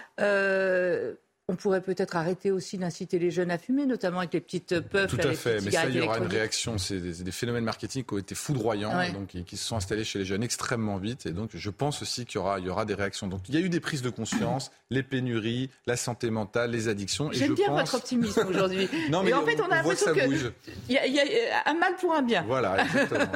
On 1.51 1.57
pourrait 1.57 1.81
peut-être 1.81 2.15
arrêter 2.15 2.53
aussi 2.53 2.79
d'inciter 2.79 3.19
les 3.19 3.33
jeunes 3.33 3.51
à 3.51 3.59
fumer, 3.59 3.85
notamment 3.85 4.21
avec 4.21 4.33
les 4.33 4.41
petites 4.41 4.79
puffs. 4.79 5.11
Tout 5.11 5.29
à 5.29 5.33
fait, 5.33 5.61
mais 5.63 5.73
ça, 5.73 5.87
il 5.89 5.97
y 5.97 6.01
aura 6.01 6.19
une 6.19 6.29
réaction. 6.29 6.79
C'est 6.79 7.01
des, 7.01 7.33
phénomènes 7.33 7.65
marketing 7.65 8.05
qui 8.05 8.15
ont 8.15 8.19
été 8.19 8.37
foudroyants 8.37 9.01
et 9.01 9.11
donc 9.11 9.31
qui 9.45 9.57
se 9.57 9.67
sont 9.67 9.75
installés 9.75 10.05
chez 10.05 10.21
les 10.21 10.25
jeunes 10.25 10.45
extrêmement 10.45 10.99
vite. 10.99 11.27
Et 11.27 11.33
donc, 11.33 11.51
je 11.55 11.71
pense 11.71 12.03
aussi 12.03 12.25
qu'il 12.25 12.37
y 12.37 12.39
aura, 12.39 12.61
il 12.61 12.67
y 12.67 12.69
aura 12.69 12.85
des 12.85 12.95
réactions. 12.95 13.27
Donc, 13.27 13.49
il 13.49 13.57
y 13.57 13.59
a 13.59 13.61
eu 13.61 13.69
des 13.69 13.81
prises 13.81 14.03
de 14.03 14.11
conscience, 14.11 14.71
les 14.91 15.03
pénuries, 15.03 15.71
la 15.87 15.97
santé 15.97 16.31
mentale, 16.31 16.71
les 16.71 16.87
addictions. 16.87 17.31
J'aime 17.33 17.55
bien 17.55 17.73
votre 17.73 17.97
optimisme 17.97 18.47
aujourd'hui. 18.49 18.89
non, 19.11 19.25
mais 19.25 19.33
en 19.33 19.45
fait, 19.45 19.61
on, 19.61 19.65
a 19.73 19.77
l'impression 19.77 20.13
qu'il 20.13 20.53
y, 20.89 20.99
a, 20.99 21.07
y 21.09 21.19
a 21.19 21.69
un 21.69 21.75
mal 21.75 21.97
pour 21.97 22.15
un 22.15 22.23
bien. 22.23 22.45
Voilà, 22.47 22.85
exactement. 22.85 23.27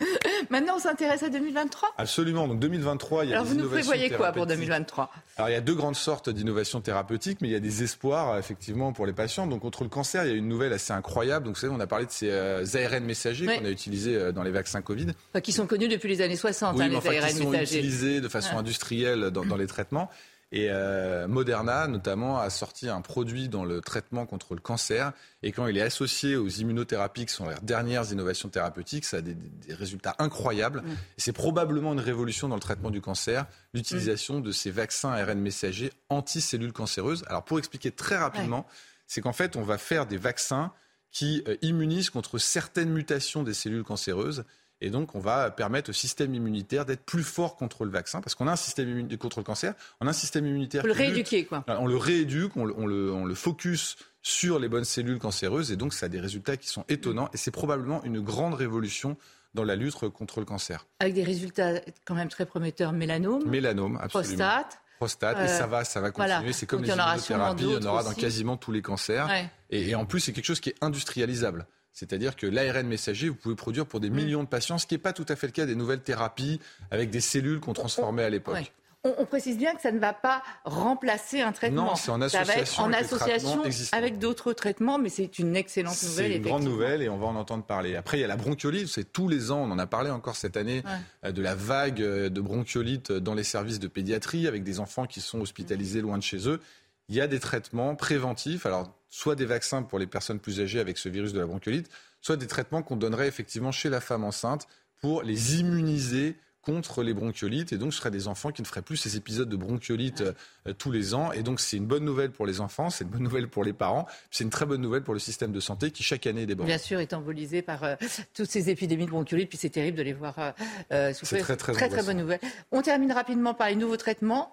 Maintenant, 0.50 0.74
on 0.76 0.80
s'intéresse 0.80 1.22
à 1.22 1.30
2023 1.30 1.94
Absolument. 1.96 2.48
Donc, 2.48 2.58
2023, 2.58 3.24
il 3.24 3.30
y 3.30 3.32
a 3.32 3.36
Alors, 3.36 3.46
vous 3.46 3.54
nous 3.54 3.68
prévoyez 3.70 4.10
quoi 4.10 4.32
pour 4.32 4.46
2023 4.46 5.10
Alors, 5.38 5.48
il 5.48 5.52
y 5.52 5.56
a 5.56 5.62
deux 5.62 5.74
grandes 5.74 5.96
sortes 5.96 6.28
d'innovations 6.28 6.82
thérapeutiques, 6.82 7.40
mais 7.40 7.48
il 7.48 7.52
y 7.52 7.56
a 7.56 7.60
des 7.62 7.82
espoirs 7.82 8.36
effectivement 8.38 8.92
pour 8.92 9.06
les 9.06 9.14
patients. 9.14 9.46
Donc 9.46 9.62
contre 9.62 9.84
le 9.84 9.88
cancer, 9.88 10.24
il 10.24 10.30
y 10.30 10.34
a 10.34 10.36
une 10.36 10.48
nouvelle 10.48 10.74
assez 10.74 10.92
incroyable. 10.92 11.46
Donc 11.46 11.54
vous 11.54 11.60
savez, 11.60 11.72
on 11.74 11.80
a 11.80 11.86
parlé 11.86 12.04
de 12.04 12.10
ces 12.10 12.28
euh, 12.30 12.64
ARN 12.74 13.04
messagers 13.04 13.46
qu'on 13.46 13.64
a 13.64 13.70
utilisés 13.70 14.16
euh, 14.16 14.32
dans 14.32 14.42
les 14.42 14.50
vaccins 14.50 14.82
Covid. 14.82 15.06
qui 15.42 15.52
sont 15.52 15.66
connus 15.66 15.88
depuis 15.88 16.08
les 16.08 16.20
années 16.20 16.36
60, 16.36 16.76
oui, 16.76 16.82
hein, 16.82 16.88
les 16.88 16.96
enfin, 16.96 17.10
ARN 17.10 17.28
qui 17.28 17.42
sont 17.42 17.54
utilisés 17.54 18.20
de 18.20 18.28
façon 18.28 18.58
industrielle 18.58 19.30
dans, 19.30 19.56
les 19.56 19.66
traitements. 19.66 20.10
Et 20.54 20.68
euh, 20.70 21.26
Moderna, 21.28 21.88
notamment, 21.88 22.38
a 22.38 22.50
sorti 22.50 22.90
un 22.90 23.00
produit 23.00 23.48
dans 23.48 23.64
le 23.64 23.80
traitement 23.80 24.26
contre 24.26 24.54
le 24.54 24.60
cancer. 24.60 25.12
Et 25.42 25.50
quand 25.50 25.66
il 25.66 25.78
est 25.78 25.82
associé 25.82 26.36
aux 26.36 26.48
immunothérapies, 26.48 27.24
qui 27.24 27.32
sont 27.32 27.46
leurs 27.46 27.62
dernières 27.62 28.12
innovations 28.12 28.50
thérapeutiques, 28.50 29.06
ça 29.06 29.16
a 29.16 29.20
des, 29.22 29.34
résultats 29.70 30.14
incroyables. 30.18 30.82
c'est 31.16 31.32
probablement 31.32 31.94
une 31.94 32.00
révolution 32.00 32.48
dans 32.48 32.56
le 32.56 32.60
traitement 32.60 32.90
du 32.90 33.00
cancer, 33.00 33.46
l'utilisation 33.72 34.40
de 34.40 34.52
ces 34.52 34.70
vaccins 34.70 35.12
ARN 35.12 35.40
messagers 35.40 35.90
anti-cellules 36.10 36.74
cancéreuses. 36.74 37.24
Alors, 37.28 37.44
pour 37.44 37.58
expliquer 37.58 37.90
très 37.90 38.16
rapidement, 38.16 38.66
c'est 39.06 39.22
qu'en 39.22 39.32
fait, 39.32 39.56
on 39.56 39.62
va 39.62 39.78
faire 39.78 40.04
des 40.06 40.18
vaccins 40.18 40.70
qui 41.10 41.42
euh, 41.48 41.56
immunisent 41.62 42.10
contre 42.10 42.36
certaines 42.36 42.90
mutations 42.90 43.42
des 43.42 43.54
cellules 43.54 43.84
cancéreuses 43.84 44.44
et 44.82 44.90
donc, 44.90 45.14
on 45.14 45.20
va 45.20 45.52
permettre 45.52 45.90
au 45.90 45.92
système 45.92 46.34
immunitaire 46.34 46.84
d'être 46.84 47.04
plus 47.04 47.22
fort 47.22 47.54
contre 47.54 47.84
le 47.84 47.92
vaccin, 47.92 48.20
parce 48.20 48.34
qu'on 48.34 48.48
a 48.48 48.52
un 48.52 48.56
système 48.56 48.88
immunitaire 48.88 49.16
contre 49.16 49.38
le 49.38 49.44
cancer, 49.44 49.74
on 50.00 50.08
a 50.08 50.10
un 50.10 50.12
système 50.12 50.44
immunitaire. 50.44 50.82
On 50.82 50.88
le 50.88 50.92
rééduquer, 50.92 51.44
quoi. 51.44 51.64
On 51.68 51.86
le 51.86 51.96
rééduque, 51.96 52.56
on 52.56 52.64
le, 52.64 52.74
on, 52.76 52.86
le, 52.88 53.12
on 53.12 53.24
le, 53.24 53.34
focus 53.36 53.96
sur 54.22 54.58
les 54.58 54.68
bonnes 54.68 54.84
cellules 54.84 55.20
cancéreuses, 55.20 55.70
et 55.70 55.76
donc 55.76 55.94
ça 55.94 56.06
a 56.06 56.08
des 56.08 56.18
résultats 56.18 56.56
qui 56.56 56.66
sont 56.66 56.84
étonnants, 56.88 57.30
et 57.32 57.36
c'est 57.36 57.52
probablement 57.52 58.02
une 58.02 58.20
grande 58.20 58.54
révolution 58.54 59.16
dans 59.54 59.62
la 59.62 59.76
lutte 59.76 59.94
contre 60.10 60.40
le 60.40 60.46
cancer. 60.46 60.84
Avec 60.98 61.14
des 61.14 61.22
résultats 61.22 61.74
quand 62.04 62.16
même 62.16 62.28
très 62.28 62.44
prometteurs, 62.44 62.92
mélanome, 62.92 63.48
mélanome, 63.48 64.00
absolument. 64.02 64.36
prostate. 64.36 64.80
Prostate, 64.98 65.38
et 65.44 65.48
ça 65.48 65.68
va, 65.68 65.84
ça 65.84 66.00
va 66.00 66.10
continuer. 66.10 66.52
C'est 66.52 66.66
comme 66.66 66.82
les 66.82 66.88
immunothérapies, 66.88 67.64
il 67.64 67.70
y 67.70 67.76
en 67.76 67.84
aura 67.84 68.02
dans 68.02 68.14
quasiment 68.14 68.56
tous 68.56 68.72
les 68.72 68.82
cancers. 68.82 69.28
Et, 69.70 69.90
et 69.90 69.94
en 69.94 70.06
plus, 70.06 70.18
c'est 70.18 70.32
quelque 70.32 70.44
chose 70.44 70.60
qui 70.60 70.70
est 70.70 70.76
industrialisable. 70.80 71.66
C'est-à-dire 71.92 72.36
que 72.36 72.46
l'ARN 72.46 72.86
messager, 72.86 73.28
vous 73.28 73.34
pouvez 73.34 73.54
produire 73.54 73.86
pour 73.86 74.00
des 74.00 74.10
mm. 74.10 74.14
millions 74.14 74.42
de 74.42 74.48
patients, 74.48 74.78
ce 74.78 74.86
qui 74.86 74.94
n'est 74.94 74.98
pas 74.98 75.12
tout 75.12 75.26
à 75.28 75.36
fait 75.36 75.46
le 75.46 75.52
cas 75.52 75.66
des 75.66 75.74
nouvelles 75.74 76.02
thérapies 76.02 76.60
avec 76.90 77.10
des 77.10 77.20
cellules 77.20 77.60
qu'on 77.60 77.74
transformait 77.74 78.24
à 78.24 78.30
l'époque. 78.30 78.72
On, 79.04 79.24
précise 79.26 79.58
bien 79.58 79.74
que 79.74 79.82
ça 79.82 79.90
ne 79.90 79.98
va 79.98 80.12
pas 80.12 80.44
remplacer 80.64 81.40
un 81.40 81.50
traitement. 81.50 81.86
Non, 81.86 81.96
c'est 81.96 82.12
en 82.12 82.20
association, 82.20 82.84
en 82.84 82.92
avec, 82.92 83.06
association 83.06 83.64
avec 83.90 84.20
d'autres 84.20 84.52
traitements, 84.52 84.96
mais 84.96 85.08
c'est 85.08 85.40
une 85.40 85.56
excellente 85.56 86.00
nouvelle. 86.00 86.30
C'est 86.30 86.36
une 86.36 86.42
grande 86.44 86.62
nouvelle 86.62 87.02
et 87.02 87.08
on 87.08 87.18
va 87.18 87.26
en 87.26 87.34
entendre 87.34 87.64
parler. 87.64 87.96
Après, 87.96 88.18
il 88.18 88.20
y 88.20 88.24
a 88.24 88.28
la 88.28 88.36
bronchiolite, 88.36 88.86
c'est 88.86 89.12
tous 89.12 89.26
les 89.26 89.50
ans, 89.50 89.58
on 89.58 89.72
en 89.72 89.78
a 89.80 89.88
parlé 89.88 90.10
encore 90.10 90.36
cette 90.36 90.56
année, 90.56 90.84
euh, 91.24 91.32
de 91.32 91.42
la 91.42 91.56
vague 91.56 92.00
euh, 92.00 92.28
de 92.28 92.40
bronchiolite 92.40 93.10
dans 93.10 93.34
les 93.34 93.42
services 93.42 93.80
de 93.80 93.88
pédiatrie 93.88 94.46
avec 94.46 94.62
des 94.62 94.78
enfants 94.78 95.06
qui 95.06 95.20
sont 95.20 95.40
hospitalisés 95.40 96.00
loin 96.00 96.16
de 96.16 96.22
chez 96.22 96.48
eux. 96.48 96.60
Il 97.08 97.16
y 97.16 97.20
a 97.20 97.26
des 97.26 97.40
traitements 97.40 97.96
préventifs. 97.96 98.66
Alors, 98.66 98.94
soit 99.12 99.36
des 99.36 99.44
vaccins 99.44 99.82
pour 99.82 99.98
les 99.98 100.06
personnes 100.06 100.40
plus 100.40 100.60
âgées 100.60 100.80
avec 100.80 100.96
ce 100.96 101.10
virus 101.10 101.34
de 101.34 101.38
la 101.38 101.44
bronchiolite, 101.44 101.90
soit 102.22 102.38
des 102.38 102.46
traitements 102.46 102.82
qu'on 102.82 102.96
donnerait 102.96 103.28
effectivement 103.28 103.70
chez 103.70 103.90
la 103.90 104.00
femme 104.00 104.24
enceinte 104.24 104.66
pour 105.02 105.22
les 105.22 105.60
immuniser 105.60 106.34
contre 106.62 107.02
les 107.02 107.12
bronchiolites. 107.12 107.74
Et 107.74 107.76
donc, 107.76 107.92
ce 107.92 107.98
seraient 107.98 108.10
des 108.10 108.26
enfants 108.26 108.52
qui 108.52 108.62
ne 108.62 108.66
feraient 108.66 108.80
plus 108.80 108.96
ces 108.96 109.16
épisodes 109.16 109.50
de 109.50 109.56
bronchiolite 109.56 110.22
euh, 110.66 110.72
tous 110.72 110.90
les 110.90 111.12
ans. 111.12 111.30
Et 111.32 111.42
donc, 111.42 111.60
c'est 111.60 111.76
une 111.76 111.86
bonne 111.86 112.06
nouvelle 112.06 112.30
pour 112.30 112.46
les 112.46 112.60
enfants, 112.60 112.88
c'est 112.88 113.04
une 113.04 113.10
bonne 113.10 113.22
nouvelle 113.24 113.48
pour 113.48 113.64
les 113.64 113.74
parents, 113.74 114.06
c'est 114.30 114.44
une 114.44 114.50
très 114.50 114.64
bonne 114.64 114.80
nouvelle 114.80 115.02
pour 115.02 115.12
le 115.12 115.20
système 115.20 115.52
de 115.52 115.60
santé 115.60 115.90
qui, 115.90 116.02
chaque 116.02 116.26
année, 116.26 116.46
déborde. 116.46 116.68
Bien 116.68 116.78
sûr, 116.78 116.98
est 116.98 117.12
embolisé 117.12 117.60
par 117.60 117.84
euh, 117.84 117.96
toutes 118.34 118.50
ces 118.50 118.70
épidémies 118.70 119.04
de 119.04 119.10
bronchiolite. 119.10 119.50
Puis 119.50 119.58
c'est 119.58 119.70
terrible 119.70 119.98
de 119.98 120.04
les 120.04 120.14
voir 120.14 120.54
euh, 120.90 121.12
souffrir. 121.12 121.44
C'est 121.44 121.56
très, 121.56 121.74
très, 121.74 121.88
très, 121.90 122.02
bonne 122.02 122.18
nouvelle. 122.18 122.40
On 122.70 122.80
termine 122.80 123.12
rapidement 123.12 123.52
par 123.52 123.68
les 123.68 123.76
nouveaux 123.76 123.98
traitements. 123.98 124.50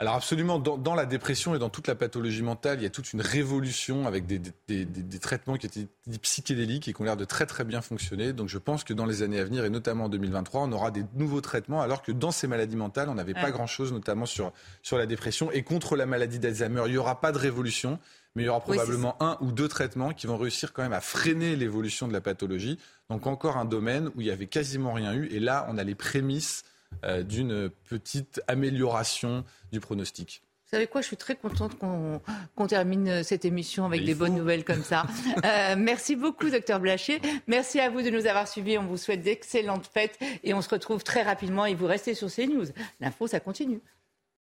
Alors 0.00 0.16
absolument, 0.16 0.58
dans, 0.58 0.94
la 0.96 1.06
dépression 1.06 1.54
et 1.54 1.60
dans 1.60 1.70
toute 1.70 1.86
la 1.86 1.94
pathologie 1.94 2.42
mentale, 2.42 2.80
il 2.80 2.82
y 2.82 2.86
a 2.86 2.90
toute 2.90 3.12
une 3.12 3.20
révolution 3.20 4.08
avec 4.08 4.26
des, 4.26 4.40
traitements 5.20 5.56
qui 5.56 5.66
étaient 5.66 5.86
psychédéliques 6.20 6.88
et 6.88 6.92
qui 6.92 7.00
ont 7.00 7.04
l'air 7.04 7.16
de 7.16 7.24
très 7.24 7.46
très 7.46 7.62
bien 7.62 7.80
fonctionner. 7.80 8.32
Donc 8.32 8.48
je 8.48 8.58
pense 8.58 8.82
que 8.82 8.92
dans 8.92 9.06
les 9.06 9.22
années 9.22 9.38
à 9.38 9.44
venir, 9.44 9.64
et 9.64 9.70
notamment 9.70 10.06
en 10.06 10.08
2023, 10.08 10.62
on 10.62 10.72
aura 10.72 10.90
des 10.90 11.04
nouveaux 11.14 11.40
traitements, 11.40 11.80
alors 11.80 12.02
que 12.02 12.10
dans 12.10 12.32
ces 12.32 12.48
maladies 12.48 12.74
mentales, 12.74 13.08
on 13.08 13.14
n'avait 13.14 13.34
pas 13.34 13.52
grand-chose, 13.52 13.92
notamment 13.92 14.26
sur, 14.26 14.52
sur 14.82 14.98
la 14.98 15.06
dépression. 15.06 15.52
Et 15.52 15.62
contre 15.62 15.94
la 15.94 16.06
maladie 16.06 16.40
d'Alzheimer, 16.40 16.82
il 16.86 16.92
n'y 16.92 16.98
aura 16.98 17.20
pas 17.20 17.30
de 17.30 17.38
révolution, 17.38 18.00
mais 18.34 18.42
il 18.42 18.46
y 18.46 18.48
aura 18.48 18.60
probablement 18.60 19.16
un 19.22 19.38
ou 19.40 19.52
deux 19.52 19.68
traitements 19.68 20.12
qui 20.12 20.26
vont 20.26 20.36
réussir 20.36 20.72
quand 20.72 20.82
même 20.82 20.92
à 20.92 21.00
freiner 21.00 21.54
l'évolution 21.54 22.08
de 22.08 22.12
la 22.12 22.20
pathologie. 22.20 22.80
Donc 23.10 23.28
encore 23.28 23.58
un 23.58 23.64
domaine 23.64 24.08
où 24.16 24.22
il 24.22 24.26
y 24.26 24.32
avait 24.32 24.48
quasiment 24.48 24.92
rien 24.92 25.14
eu, 25.14 25.28
et 25.30 25.38
là, 25.38 25.68
on 25.70 25.78
a 25.78 25.84
les 25.84 25.94
prémices 25.94 26.64
d'une 27.28 27.70
petite 27.88 28.40
amélioration 28.48 29.44
du 29.72 29.80
pronostic. 29.80 30.42
Vous 30.64 30.70
savez 30.78 30.86
quoi 30.86 31.02
Je 31.02 31.06
suis 31.06 31.16
très 31.16 31.36
contente 31.36 31.78
qu'on 31.78 32.66
termine 32.66 33.22
cette 33.22 33.44
émission 33.44 33.84
avec 33.84 34.04
des 34.04 34.14
bonnes 34.14 34.34
nouvelles 34.34 34.64
comme 34.64 34.82
ça. 34.82 35.06
Euh, 35.44 35.74
merci 35.76 36.16
beaucoup, 36.16 36.48
docteur 36.48 36.80
Blacher. 36.80 37.20
Merci 37.46 37.78
à 37.78 37.90
vous 37.90 38.02
de 38.02 38.08
nous 38.08 38.26
avoir 38.26 38.48
suivis. 38.48 38.78
On 38.78 38.86
vous 38.86 38.96
souhaite 38.96 39.22
d'excellentes 39.22 39.86
fêtes 39.92 40.18
et 40.42 40.54
on 40.54 40.62
se 40.62 40.68
retrouve 40.68 41.04
très 41.04 41.22
rapidement. 41.22 41.66
Et 41.66 41.74
vous 41.74 41.86
restez 41.86 42.14
sur 42.14 42.32
CNews. 42.32 42.66
L'info, 43.00 43.26
ça 43.26 43.40
continue. 43.40 43.80